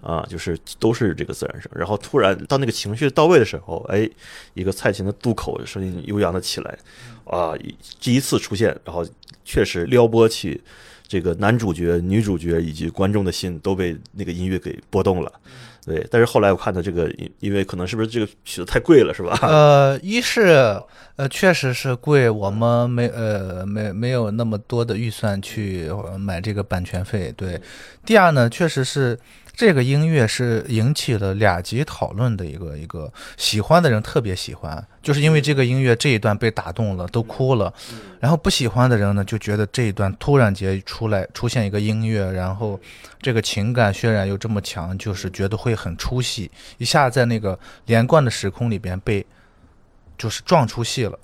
[0.00, 1.68] 啊，就是都是这个自然声。
[1.74, 4.08] 然后突然到那个情绪到位的时候，哎，
[4.54, 6.78] 一个蔡琴的渡口声音悠扬的起来，
[7.24, 7.54] 啊，
[8.00, 9.04] 第一次出现，然后
[9.44, 10.62] 确实撩拨起
[11.08, 15.32] 这个男主角、女主角以及观众的心都被那个音乐给拨动了。
[15.84, 19.38] 对，但是后来我看到这个，因因为可能是不是这个曲子太贵了，是吧？
[19.42, 20.80] 呃，一是
[21.16, 27.32] 呃确实是贵，我们没呃没没有那么多的预算去买这个版权费。
[27.34, 27.58] 对，
[28.04, 29.18] 第二呢，确实是。
[29.58, 37.74] 这个音乐是引起了两极讨论的一个一个，喜欢的人特别喜欢，就是因为这个音乐这一段被打动了，都哭了。
[38.20, 42.78] 然后不喜欢的人呢，就觉得这一段突然间出来出现一个音乐，然后
[43.20, 49.26] 这个情感渲染又这么强，就是觉得会很出戏，一下在那个连贯的时空里边被
[50.16, 51.18] 就是撞出戏了。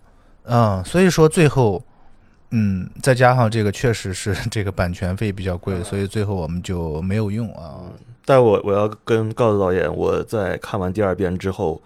[0.46, 1.80] 嗯，所以说最后，
[2.50, 7.78] 嗯，再加上这个确实是这个版权费比较贵，所以最后我们就没有用啊。
[8.24, 11.80] 但我我要跟告诉导演，我在看完第二遍之后，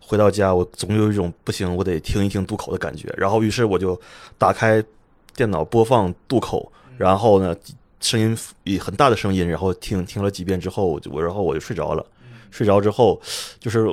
[0.00, 3.12] 回到家我总有一种不行，我得听一听渡口的感觉。
[3.16, 4.00] 然后于是我就
[4.38, 4.82] 打开
[5.34, 7.56] 电脑播放渡口，然后呢
[8.00, 12.06] 声音以很大的声音，然后听听了几遍之后，我然后我就睡着了。
[12.50, 13.20] 睡着之后
[13.58, 13.86] 就是。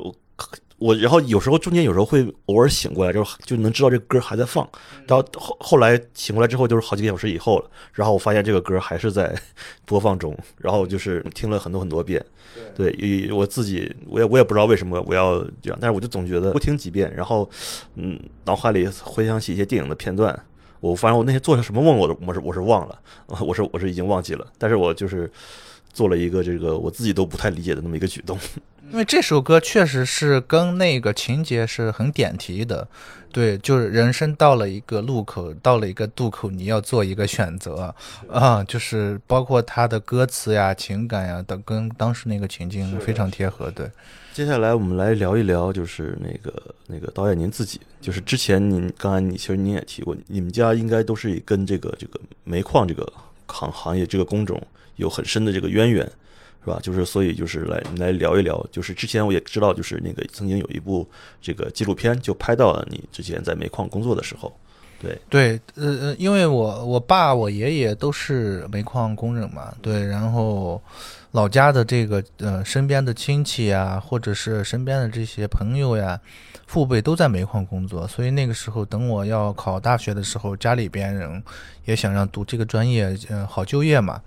[0.80, 4.68] 我然后有时候中间有时候会偶尔醒过来，就就能知道这个歌还在放。
[5.08, 7.70] 到后后来醒过来之后，就是好几个小时以后了。
[7.94, 9.36] 然后我发现这个歌还是在
[9.86, 10.38] 播放中。
[10.58, 12.24] 然后就是听了很多很多遍。
[12.76, 17.50] 对，我自己我也我也不知道为什么我要这样，但是我就总觉得多听几遍，然后
[17.96, 20.40] 嗯，脑海里回想起一些电影的片段
[20.80, 23.00] 我反正我那天做了什么梦，我都我是我是忘了，
[23.42, 25.30] 我是我是已经忘记了，但是我就是
[25.92, 28.38] 做了一个这个我自己都不太理解的那么一个举动。
[28.90, 32.88] 因为这首歌确实是跟那个情节是很点题的，
[33.34, 37.94] 对，就是人生到了一个路口，到了一个渡口，你要做一个选择
[38.32, 43.70] 啊，就是包括他的歌词呀、情感呀等，跟当时那个情境非常贴合。
[43.72, 43.92] 对，
[44.34, 46.54] 接下来我们来聊一聊，就是那个
[46.88, 53.12] 那个导演您自己，就是之前您刚才你其实您也提过，你们家应该都是跟这个这个煤矿这个
[53.48, 54.62] 行行业这个工种
[54.96, 56.10] 有很深的这个渊源。
[56.68, 56.80] 是吧？
[56.84, 61.10] 就是所以就是来来聊一聊，就是之前我也知道，就是那个曾经有一部
[61.42, 64.54] 这个纪录片，就拍到了你之前在煤矿工作的时候。
[65.00, 70.82] 对对，呃呃，因为我我爸我爷爷都是煤矿工人嘛，对，然后
[71.32, 76.20] 老家的这个呃身边的亲戚啊，或者是身边的这些朋友呀，
[76.66, 81.42] 父辈都在煤矿工作，所以那个时候等我要考大学的时候，家里边人
[81.86, 84.20] 也想让读这个专业，嗯，好就业嘛。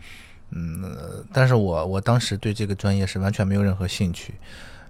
[0.52, 4.34] 嗯，但是我我当时对这个专业是完全没有任何兴趣，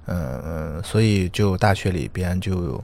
[0.06, 2.82] 嗯嗯，所以就大学里边就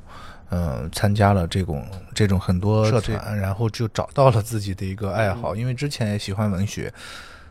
[0.51, 6.93] 嗯参加了这种这种很多社团，然后就找到了自己的一个爱好，因为之前也喜欢文学，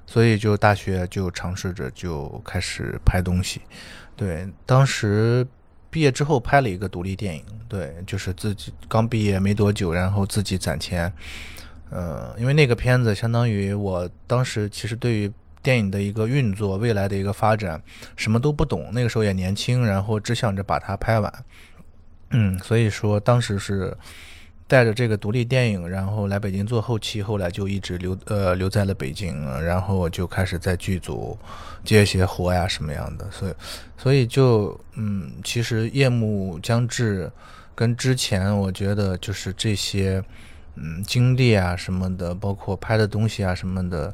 [0.05, 3.61] 所以就大学就尝试着就开始拍东西，
[4.15, 5.45] 对，当时
[5.89, 11.11] 毕业之后拍了一个独立电影，对，就是自己刚毕业没多久，然后自己攒钱。
[11.91, 15.31] 呃，因为那个片子相当于我当时其实对于
[15.61, 17.81] 电影的一个运作、未来的一个发展
[18.15, 21.45] 什么都不懂，那个时候也年轻，然后只想着把它拍完。
[22.31, 23.95] 嗯，所以说当时是
[24.67, 31.37] 带着这个独立电影，然后来北京做后期，后来就一直留呃留在了北京，然后就开始在剧组
[31.83, 33.53] 接一些活呀什么样的，所以
[33.95, 37.31] 所以就嗯，其实夜幕将至
[37.73, 40.23] 跟之前我觉得就是这些。
[40.75, 44.13] 嗯，经历啊什么的，包括拍的东西啊什么的，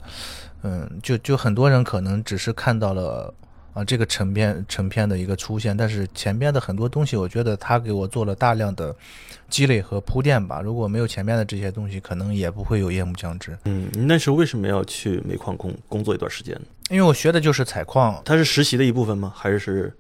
[0.64, 3.34] 嗯，就就很多人可能只是看到了
[3.74, 8.96] 啊这个成片成片的一个出现，但是前边的很多东西，我觉得他给我做了大量的
[9.50, 10.62] 积累和铺垫吧。
[10.62, 13.58] 如果没有前面的这些东西，可能也不会有夜幕将至。
[13.66, 16.60] 嗯，那时候为什么要去煤矿工工作一段时间？
[16.90, 18.22] 因为我学的就是采矿。
[18.24, 19.34] 它是实习的一部分吗？
[19.36, 19.94] 还是是？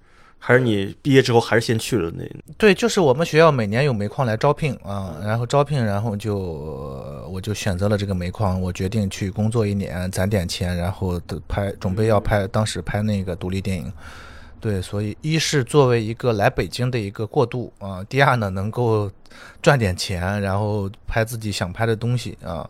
[0.43, 2.23] 还是你毕业之后还是先去了那？
[2.57, 6.35] 对，就是我们学校每年有煤矿来招聘啊，然后招聘，然后就
[7.29, 13.93] 我就选择了这个煤矿，我决定去工作一年，攒点钱，然后拍，准备要拍，当时拍那个独立电影。
[14.59, 19.11] 对，所以一是作为一个来北京的一个过渡啊，第二呢能够
[19.61, 22.67] 赚点钱，然后拍自己想拍的东西啊。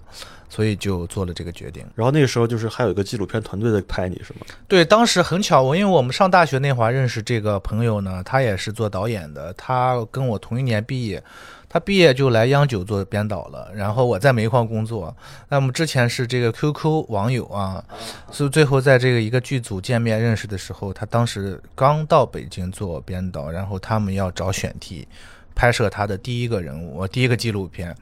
[0.52, 4.42] 所以就做了这个决定，然后那个时候就是还有一个纪录片团队在拍你，是吗？
[4.68, 11.24] 对，当时很巧，我因为我们上大学那会儿认识这个朋友呢，他也是做导演的，他跟我同一年毕业，
[11.70, 15.16] 他毕业就来央九做编导了，然后我在煤矿工作，
[15.48, 17.82] 那么之前是这个 QQ 网友啊，
[18.30, 25.08] 所以最后在这个一个剧组见面认识的时候，他当时刚到北京做编导，然后他们要找选题，
[25.56, 27.96] 拍摄他的第一个人物，我第一个纪录片。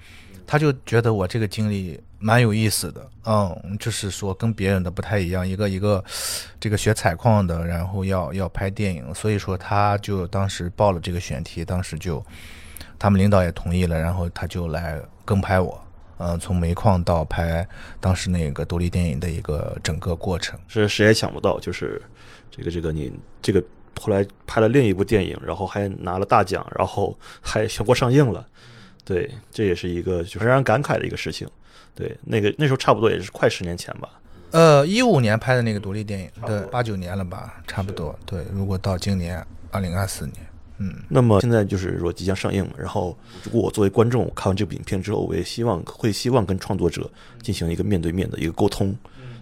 [0.52, 6.04] 他就觉得我这个经历蛮有意思的，嗯，就是说跟别人的不太一样，一个一个
[6.60, 12.24] 这个学采矿的，然后要要拍电影，所以说他就当时报了这个选题，当时就
[12.98, 15.82] 他们领导也同意了，然后他就来跟拍我，
[16.18, 17.66] 嗯，从煤矿到拍
[18.02, 22.02] 当时那个独立电影的一个整个过程，是谁也想不到，就是
[22.52, 23.12] 这个这个你
[23.42, 23.64] 这个
[24.02, 28.46] 后来拍了另一部电影，然后还拿了大奖，然后还全国上映了。
[29.06, 31.48] 对，这也是一个就是让人感慨的一个事情。
[31.96, 34.10] 对，那个那时候差不多也是快十年前吧。
[34.52, 38.18] 呃，一五年拍的那个独立电影，对，八九年了吧，差不多。
[38.26, 40.38] 对，如果到今年二零二四年，
[40.80, 42.68] 嗯，那么现在就是说即将上映。
[42.76, 47.08] 然后，如果我作为观众看完这部影片之后，我也希望会希望跟创作者
[47.44, 48.96] 进行一个面对面的一个沟通。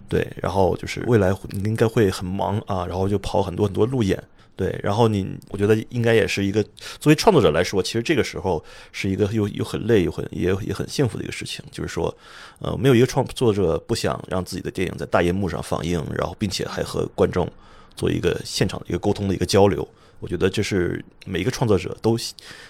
[0.09, 1.33] 对，然后就是未来
[1.63, 4.21] 应该会很忙啊，然后就跑很多很多路演。
[4.57, 6.63] 对，然后你，我觉得应该也是一个
[6.99, 11.63] 作为创作者来说，其实这个时候是一个又又很累又很也也很幸福的一个事情。
[11.71, 12.11] 就是说，
[12.57, 17.47] 呃，没有一个创作者不想让自己的电影在大银幕上放映，然后并且还和观众
[17.95, 19.87] 做一个现场的一个沟通的一个交流。
[20.19, 22.17] 我觉得这是每一个创作者都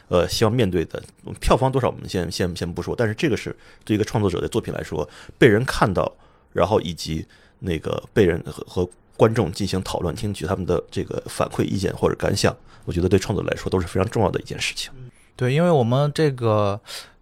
[0.10, 1.02] 呃希望面对的。
[1.40, 3.56] 票房多少我们先先先不说，但是这个是
[3.86, 6.14] 对一个创作者的作品来说，被人看到，
[6.52, 7.26] 然后以及
[7.60, 8.90] 那个被人和和。
[9.18, 14.92] 观众进行讨论，听取他们的这个反馈意见或者感想，我觉得对创作来说都是非常重要的一件事情。
[15.36, 16.80] 对，因为我们这个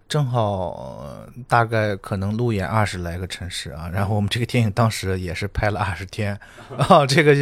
[0.07, 1.07] 正好
[1.47, 6.37] 大概可能路演二十来个城市啊，然后我们这个电影当时也是拍了二十天
[6.77, 7.33] 啊，这个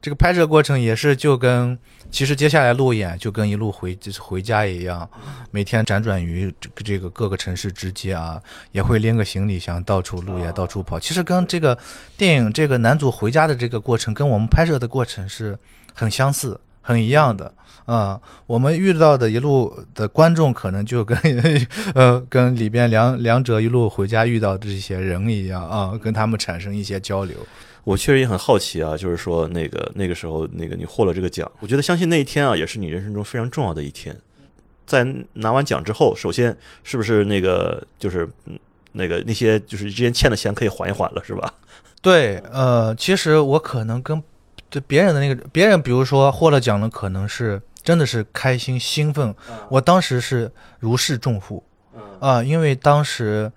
[0.00, 1.76] 这个拍摄过程也是就跟
[2.12, 5.08] 其实接下来路演就跟一路回就是回家一样，
[5.50, 8.40] 每天辗转于这个这个各个城市之间啊，
[8.70, 11.76] 也会拎个行李箱到处路演到处跑，其实跟这个
[12.16, 15.58] 电影这个男主回家的这个过程跟我们拍摄的过程是
[15.94, 16.60] 很相似。
[16.84, 21.16] 很一样的啊、我们遇到的一路的观众可能就跟
[21.94, 27.36] 呃跟里边两两者一路回家遇到的这些人一样啊，跟他们产生一些交流。
[27.84, 34.16] 我确实也很好奇啊，就是说那个那个时候那个你获了这个奖，我觉得相信那一天啊，也是你人生中非常重要的一天。
[34.86, 35.04] 在
[35.34, 38.58] 拿完奖之后，首先是不是那个就是嗯
[38.92, 41.54] 那个那些就是之前欠的钱可以缓一缓了，是吧？
[42.00, 44.22] 对，呃，其实我可能跟
[44.68, 49.34] 对别人的那个别人，比如说获了奖了，可能是真的是开心兴奋，
[49.68, 51.62] 我当时是如释重负
[52.20, 53.50] 啊、因为当时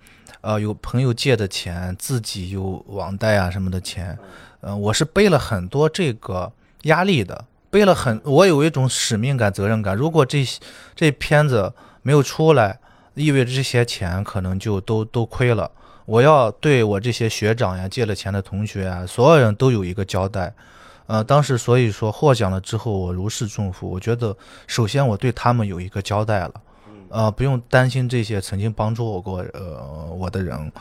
[0.46, 4.16] 呃有朋友借的钱，自己有网贷啊什么的钱，
[4.62, 6.52] 呃，我是背了很多这个
[6.84, 9.98] 压力的，背了很，我有一种使命感、责任感。
[9.98, 10.46] 如果这
[10.94, 11.74] 这片子
[12.04, 12.78] 没有出来，
[13.16, 15.72] 意味着这些钱可能就都都亏了。
[16.06, 20.54] 我要对我这些学长呀、借了钱的同学啊，所有人都有一个交代。
[21.08, 23.90] 呃，当时所以说获奖了之后，我如释重负。
[23.90, 26.54] 我觉得首先我对他们有一个交代了，
[27.16, 30.72] 呃，不用担心这些曾经帮助我过呃我的人，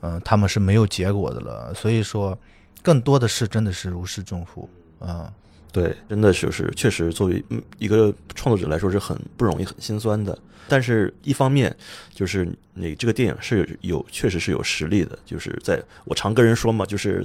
[0.00, 1.74] 嗯、他们是没有结果的了。
[1.74, 2.36] 所以说，
[2.82, 4.66] 更多的是真的是如释重负，
[4.98, 5.30] 啊、
[5.70, 7.44] 对，真的是是确实作为
[7.76, 10.36] 一个创作者来说是很不容易、很心酸的。
[10.66, 11.76] 但是，一方面
[12.14, 17.22] 就是你这个电影是有确实是有实力的，就是在我常跟人说嘛，就是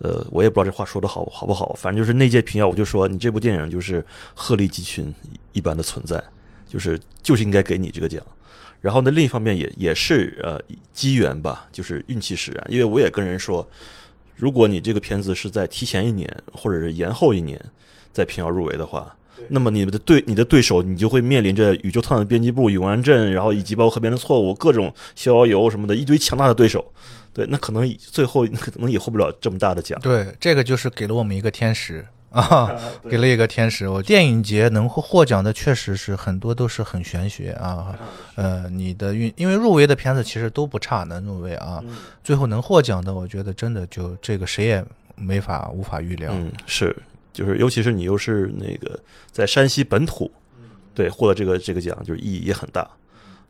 [0.00, 4.04] 呃，我也不知道这话说的好好不好，反正就是那届评奖，我就说你这部电影就是
[4.34, 5.14] 鹤立鸡群
[5.52, 6.22] 一般的存在，
[6.74, 8.20] 就是就是应该给你这个奖。
[8.80, 10.60] 然后呢，另一方面也也是呃
[10.92, 13.64] 机缘吧，就是运气使然，因为我也跟人说，
[14.34, 17.64] 如果你这个片子是在提前一年或者是延后一年
[18.12, 19.16] 在平遥入围的话，
[19.48, 26.92] 那么你的对你的对手，你就会面临着宇宙探的编辑部、永安镇，然后以及包括河边的错误、各种逍遥游什么的一堆强大的对手。
[27.32, 29.98] 对，那可能最后可能也获不了这么大的奖。
[30.00, 32.68] 对，这个就是给了我们一个天使啊，
[33.08, 33.88] 给了一个天使。
[33.88, 37.96] 我电影节能获获奖的，确实是很多都是很玄学啊。
[38.34, 41.82] 呃，你的运，因为入围的片子其实都不差，能入围啊。
[42.22, 44.84] 最后能获奖的，我觉得真的就这个谁也
[45.14, 46.30] 没法无法预料。
[46.34, 46.94] 嗯，是，
[47.32, 48.98] 就是尤其是你又是那个
[49.30, 50.30] 在山西本土，
[50.92, 52.88] 对，获得这个这个奖，就是意义也很大。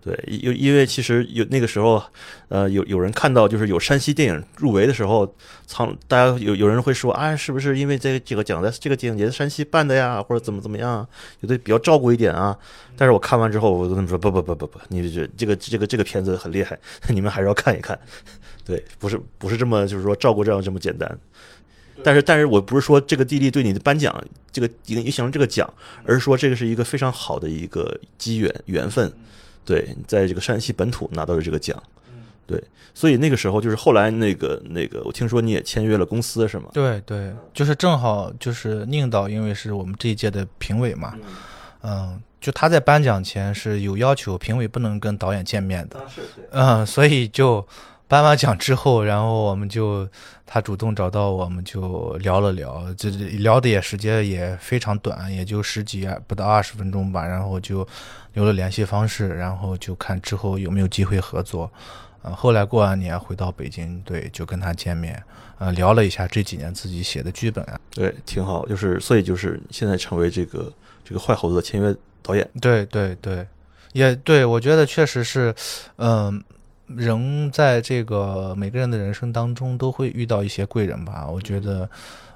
[0.05, 2.02] 对，因因为其实有那个时候，
[2.48, 5.35] 呃，有有人看到就是有山西电影入围的时候，
[5.66, 11.09] 藏大家有有人会说啊，是不是因为这个这个奖在这个电影节在山西办的呀，或者怎么怎么样，
[11.40, 12.55] 有的比较照顾一点啊。
[12.98, 16.78] 但是我看完之后，我跟他们说不不不不不，你这这个这个这个片子很厉害，
[17.09, 17.98] 你们还是要看一看。
[18.62, 21.18] 对，不是不是这么就是说照顾这样这么简单。
[22.02, 24.22] 但是，但是我不是说这个地利对你的颁奖
[24.52, 25.72] 这个影影响这个奖，
[26.05, 29.10] 而是说这个是一个非常好的一个机缘缘分。
[29.65, 31.82] 对，在这个山西本土拿到了这个奖，
[32.47, 32.62] 对，
[32.93, 36.69] 所以那个时候就是后来那个那个，我听说你也签约了公司是吗？
[36.73, 41.15] 对对，就是正好就是宁导，因为是我们这一届的评委嘛，
[41.82, 45.99] 嗯，就他在颁奖前是有要求，评委不能跟导演见面的，
[46.51, 47.66] 嗯，所以就
[48.15, 50.09] 颁完奖之后，然后我们就
[50.47, 57.85] 他主动找到我们就聊了聊，这这聊的也时间也非常短，也就十几不到二十分钟吧，然后就
[58.35, 61.69] 留了联系方式，然后就看之后有没有机会合作。
[62.23, 65.20] 呃，后来过完年回到北京，对，就跟他见面，
[65.59, 68.65] 呃，聊了一下这几年自己写的剧本啊，对，挺好。
[68.69, 70.73] 就是所以就是现在成为这个
[71.05, 71.93] 这个坏猴子的签约
[72.23, 73.45] 导演，对对对，
[73.93, 75.53] 也对我觉得确实是，
[75.97, 76.41] 嗯、
[76.86, 81.27] 人在这个每个人的人生当中都会遇到一些贵人吧。
[81.27, 81.89] 我觉得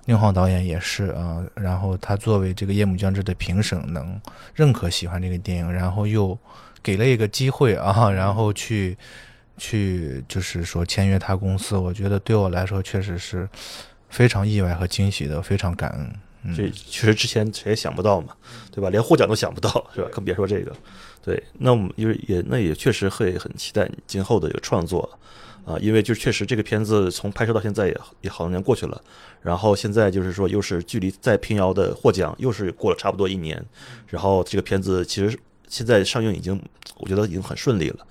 [0.06, 4.20] 宁浩导演也是啊、呃然后他作为这个夜幕将至的评审，能
[4.54, 6.36] 认可喜欢这个电影，然后又
[6.82, 8.96] 给了一个机会啊，然后去
[9.58, 13.46] 去就是说签约他公司，我觉得对我来说确实是
[14.08, 16.10] 非常意外和惊喜的，非常感恩。
[16.44, 18.28] 嗯这确实之前谁也想不到嘛，
[18.70, 18.88] 对吧？
[18.88, 20.08] 连获奖都想不到，是吧？
[20.12, 20.72] 更别说这个。
[21.22, 25.08] 对，那我们就是也那也确实会很期待你今后的一个创作
[25.64, 29.00] 啊，因为就确实这个片子从拍摄到现在也也好多年过去了，
[29.42, 33.62] 然后现在就是说又是距离在平遥的获奖又是过了差不多一年，
[34.06, 35.38] 然后这个片子其实
[35.68, 36.60] 现在上映已经
[36.96, 38.06] 我觉得已经很顺利了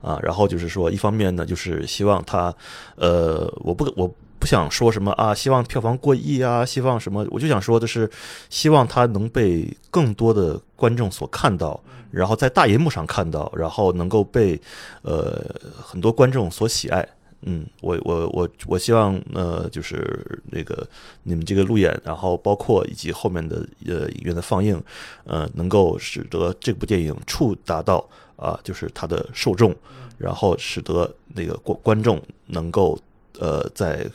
[0.00, 2.54] 啊，然后就是说一方面呢就是希望它
[2.96, 4.14] 呃我不我。
[4.42, 8.10] 不想说什么啊，希望票房过亿啊，希望什么，我就想说的是，
[8.50, 14.60] 希望它能被更多的观众所看到，然后在大银幕上看到，然后能够被
[15.02, 15.40] 呃
[15.80, 17.08] 很多观众所喜爱。
[17.42, 20.84] 嗯，我我我我希望呃，就是那个
[21.22, 24.82] 你们这个路演，然后包括以及后面的呃影院的放映，
[25.22, 28.04] 呃，能够使得这部电影触达到
[28.34, 29.72] 啊，就是它的受众，
[30.18, 32.98] 然后使得那个观观众能够
[33.38, 34.06] 呃在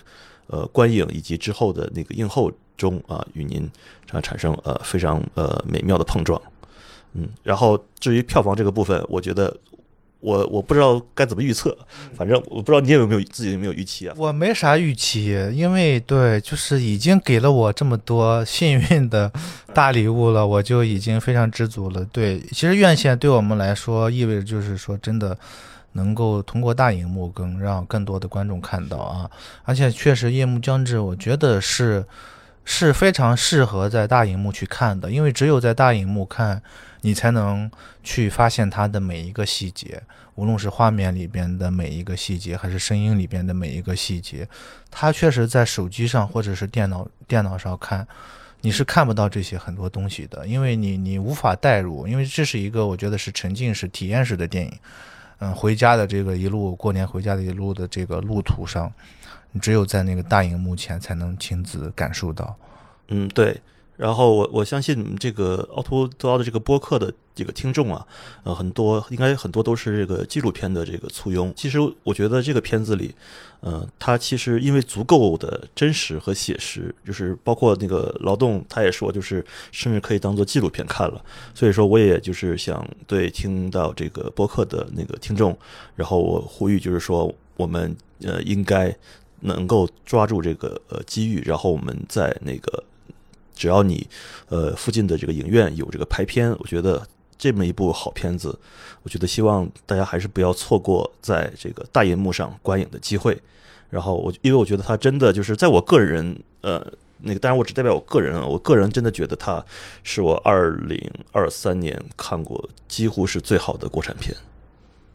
[0.47, 3.69] 呃观影以及之后的那个映后中啊，与您
[4.11, 6.41] 啊产生呃非常呃美妙的碰撞。
[7.13, 9.55] 嗯，然后至于票房这个部分，我觉得。
[10.19, 11.77] 我我不知道该怎么预测，
[12.15, 14.15] 反正我不知道你有没有自己有没有预期啊？
[14.17, 19.31] 我没啥预期，因为对，就是已经给了我这么多幸运的
[19.75, 22.03] 大礼物了，我就已经非常知足了。
[22.05, 25.37] 对，其实院线对我们来说意味着就是说真的
[25.93, 29.29] 能够通过大荧幕更让更多的观众看到啊，
[29.63, 32.05] 而且确实夜幕将至，我觉得是
[32.65, 36.61] 是非常适合在大荧幕去看的，因为只有在大荧幕看。
[37.01, 37.69] 你才能
[38.03, 40.01] 去发现它的每一个细节，
[40.33, 44.45] 无论是画面里边的每一个细节，还是声音里边的每一个细节，
[44.89, 48.05] 它确实在手机上或者是电脑电脑上看，
[48.61, 54.73] 你是看不到这些很多东西的，因为你你无法代入，因为这是一个我觉得是沉浸式、体验式的电影。
[55.39, 58.91] 嗯，回家的这个一路过年回家的一路的这个路途上，
[59.51, 62.55] 你只有在那个大荧幕前才能亲自感受到。
[63.09, 63.61] 嗯，对。
[63.95, 68.05] 然后我我相信这个凹凸多凹的这个播客的这个听众啊，
[68.43, 71.53] 呃，很多应该很多都是这个纪录片的这个簇拥。
[71.55, 73.13] 其实我觉得这个片子里，
[73.59, 81.23] 呃，它其实因为足够的真实和写实，就是包括那个劳动，他也说就是甚至可以当做纪录片看了。
[81.53, 85.55] 所以说，我也就是想对听到这个播客的那个听众，
[85.95, 88.95] 然后我呼吁就是说，我们呃应该
[89.41, 92.83] 能够抓住这个呃机遇，然后我们在那个。
[93.59, 94.07] 只要你，
[94.49, 97.03] 呃，附近的这个影院有这个排片，我觉得
[97.37, 98.57] 这么一部好片子，
[99.03, 103.39] 我觉得希望大家还是不要错过在这个大银幕上观影的机会。
[103.89, 106.85] 然后我，因为我觉得它真的就是在我个人，呃，
[107.19, 109.63] 那个当然我只代表我个人啊，我个人真的觉得它
[110.03, 110.99] 是我二零
[111.31, 114.35] 二三年看过几乎是最好的国产片。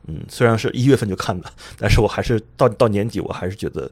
[0.06, 3.90] 嗯，虽然是一月份就看的，但是我还是到到年底，我还是觉得。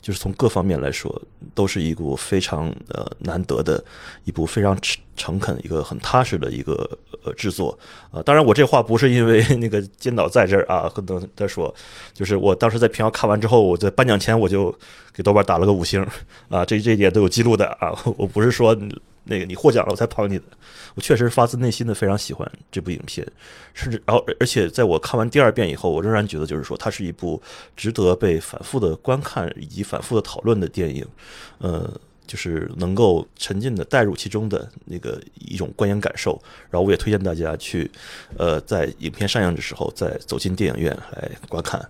[0.00, 1.20] 就是从各方面来说，
[1.54, 3.84] 都是一部非常呃难得的
[4.24, 4.76] 一部非常
[5.16, 6.88] 诚恳、一个很踏实的一个
[7.24, 7.76] 呃制作
[8.10, 8.22] 啊。
[8.22, 11.74] 当然，我这话不是因为那个金导在这儿啊，跟他他说，
[12.14, 14.72] 就是我当时在平遥看完之后，我在颁奖前我就
[15.12, 16.06] 给豆瓣打了个五星
[16.48, 17.92] 啊，这这一点都有记录的啊。
[18.16, 18.76] 我不是说
[19.26, 20.44] 那个你获奖了我才捧你的。
[20.94, 23.26] 我确实发自内心的非常喜欢这部影片，
[23.74, 27.40] 甚至然后而且在我看完第二遍以后，我仍然觉得就是说它是一部
[27.76, 31.06] 值得被反复的观看以及反复的讨论的电影，
[31.58, 31.88] 呃，
[32.26, 36.40] 就是能够沉浸的带入其中的那个一种观影感受。
[36.70, 37.90] 然后我也推荐大家去，
[38.38, 41.86] 呃，在影片上映的时候再走进电影院来观看。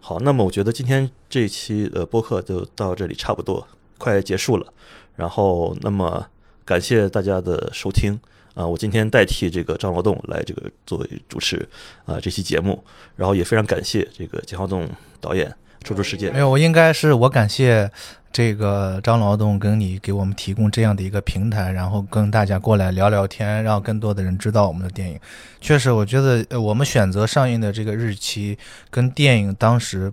[0.00, 3.66] 好，那么我觉得今天这一期的播客就到这里差不多
[3.98, 4.72] 快结束了。
[5.14, 6.26] 然后那么
[6.66, 8.20] 感谢大家的收听。
[8.54, 11.68] 啊，我今天代替这个张劳动来这个作为主持
[12.06, 12.82] 啊这期节目，
[13.14, 14.88] 然后也非常感谢这个金浩栋
[15.20, 16.32] 导演抽出时间。
[16.32, 17.90] 没有，我应该是我感谢
[18.32, 25.20] 这个张劳动跟你给我们提供这样的一个平台，然后跟大家过来聊聊天，让更多的人知道我们的电影。
[25.60, 28.56] 确实，我觉得我们选择上映的这个日期
[28.88, 30.10] 跟电影当时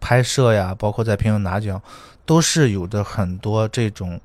[0.00, 1.80] 拍摄呀，包括在平遥拿奖，
[2.26, 4.20] 都是有的很多这种。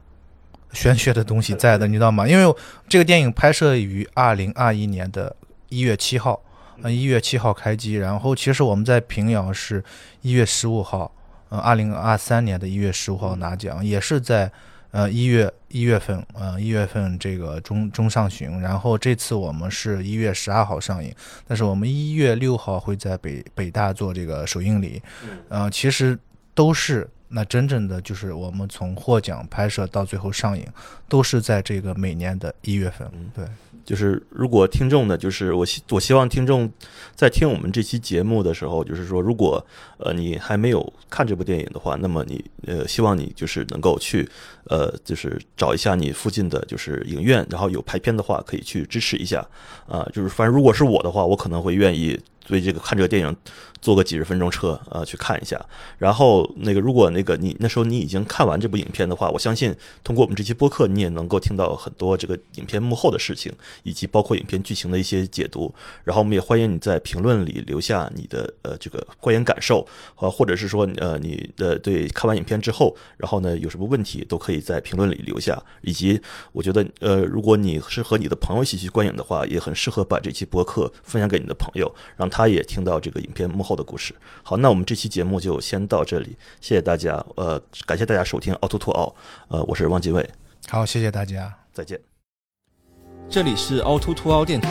[0.74, 2.28] 玄学的东西在的，你知道吗？
[2.28, 2.56] 因为
[2.88, 5.36] 这个电影拍摄于二零二一年的
[5.70, 6.42] 一月七号，
[6.82, 7.96] 嗯，一月七号开机。
[7.96, 9.84] 然后其实我们在平遥是
[10.22, 11.12] 一月十五号，
[11.50, 14.52] 呃，二零二三年的一月十五号拿奖，也是在
[14.92, 18.60] 呃一月一月份，呃一月份这个中中上旬。
[18.62, 21.14] 然后这次我们是一月十二号上映，
[21.48, 25.02] 但是我们一月六号会在北北大做这个首映礼，
[25.50, 26.18] 呃，其实
[26.54, 27.10] 都是。
[27.32, 30.66] 那真正的就是我们从获奖、拍摄到最后上映，
[31.08, 33.10] 都是在这个每年的一月份。
[33.34, 33.46] 对，
[33.86, 36.70] 就是如果听众呢，就是我希我希望听众
[37.16, 39.66] 在听我们这期节目的时候，就是说，如果
[39.98, 44.28] 呃你还没有看这部电影的话，那么你呃希望你就是能够去
[44.66, 49.48] 呃就是找一下你附近的就是影院，然后有排片的话可以去支持一下
[49.88, 50.08] 啊。
[50.14, 53.36] 就是反正如果是我的话，我可能会愿意对这个看这个电影
[53.82, 55.60] 坐个几十分钟车呃去看一下。
[55.98, 63.52] 然后那个如果那个你那时候你已经看完这部影片的话，我相信通过我们这期播客，你也能够听到很多这个影片幕后的事情，
[63.84, 65.74] 以及包括影片剧情的一些解读。
[66.04, 69.88] 然后我们也欢迎你在评论里留下你的呃这个观影感受，
[70.18, 75.62] 呃或者是说呃你的对看完影片之后，然后呢有什么问题都可以在评论里留下。
[75.82, 84.16] 以及我觉得呃如果你是和你的朋友一起去观影的话，也很适合把这期播客分享给你的朋友，让他也听到这个影片幕后的故事。
[84.42, 89.14] 好，那我们这期节目就先到这里，谢谢大家，呃，感谢大家收听凹凸凸凹，
[89.50, 90.28] 呃，我是汪继伟，
[90.70, 91.54] 好，谢谢大家。
[91.74, 92.00] 再见。
[93.30, 94.70] 这里是凹凸凸凹电台，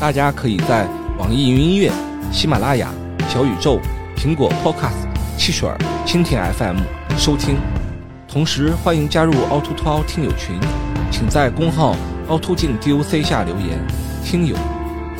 [0.00, 1.92] 大家可以在网易云音乐、
[2.32, 2.92] 喜马拉雅、
[3.28, 3.78] 小宇宙、
[4.16, 5.06] 苹果 Podcast、
[5.38, 6.78] 汽水儿、蜻蜓 FM
[7.16, 7.56] 收听。
[8.28, 10.58] 同时欢迎加入凹凸凸凹听友群，
[11.10, 11.96] 请在公号
[12.28, 13.78] 凹凸镜 DOC 下留言。
[14.22, 14.56] 听友，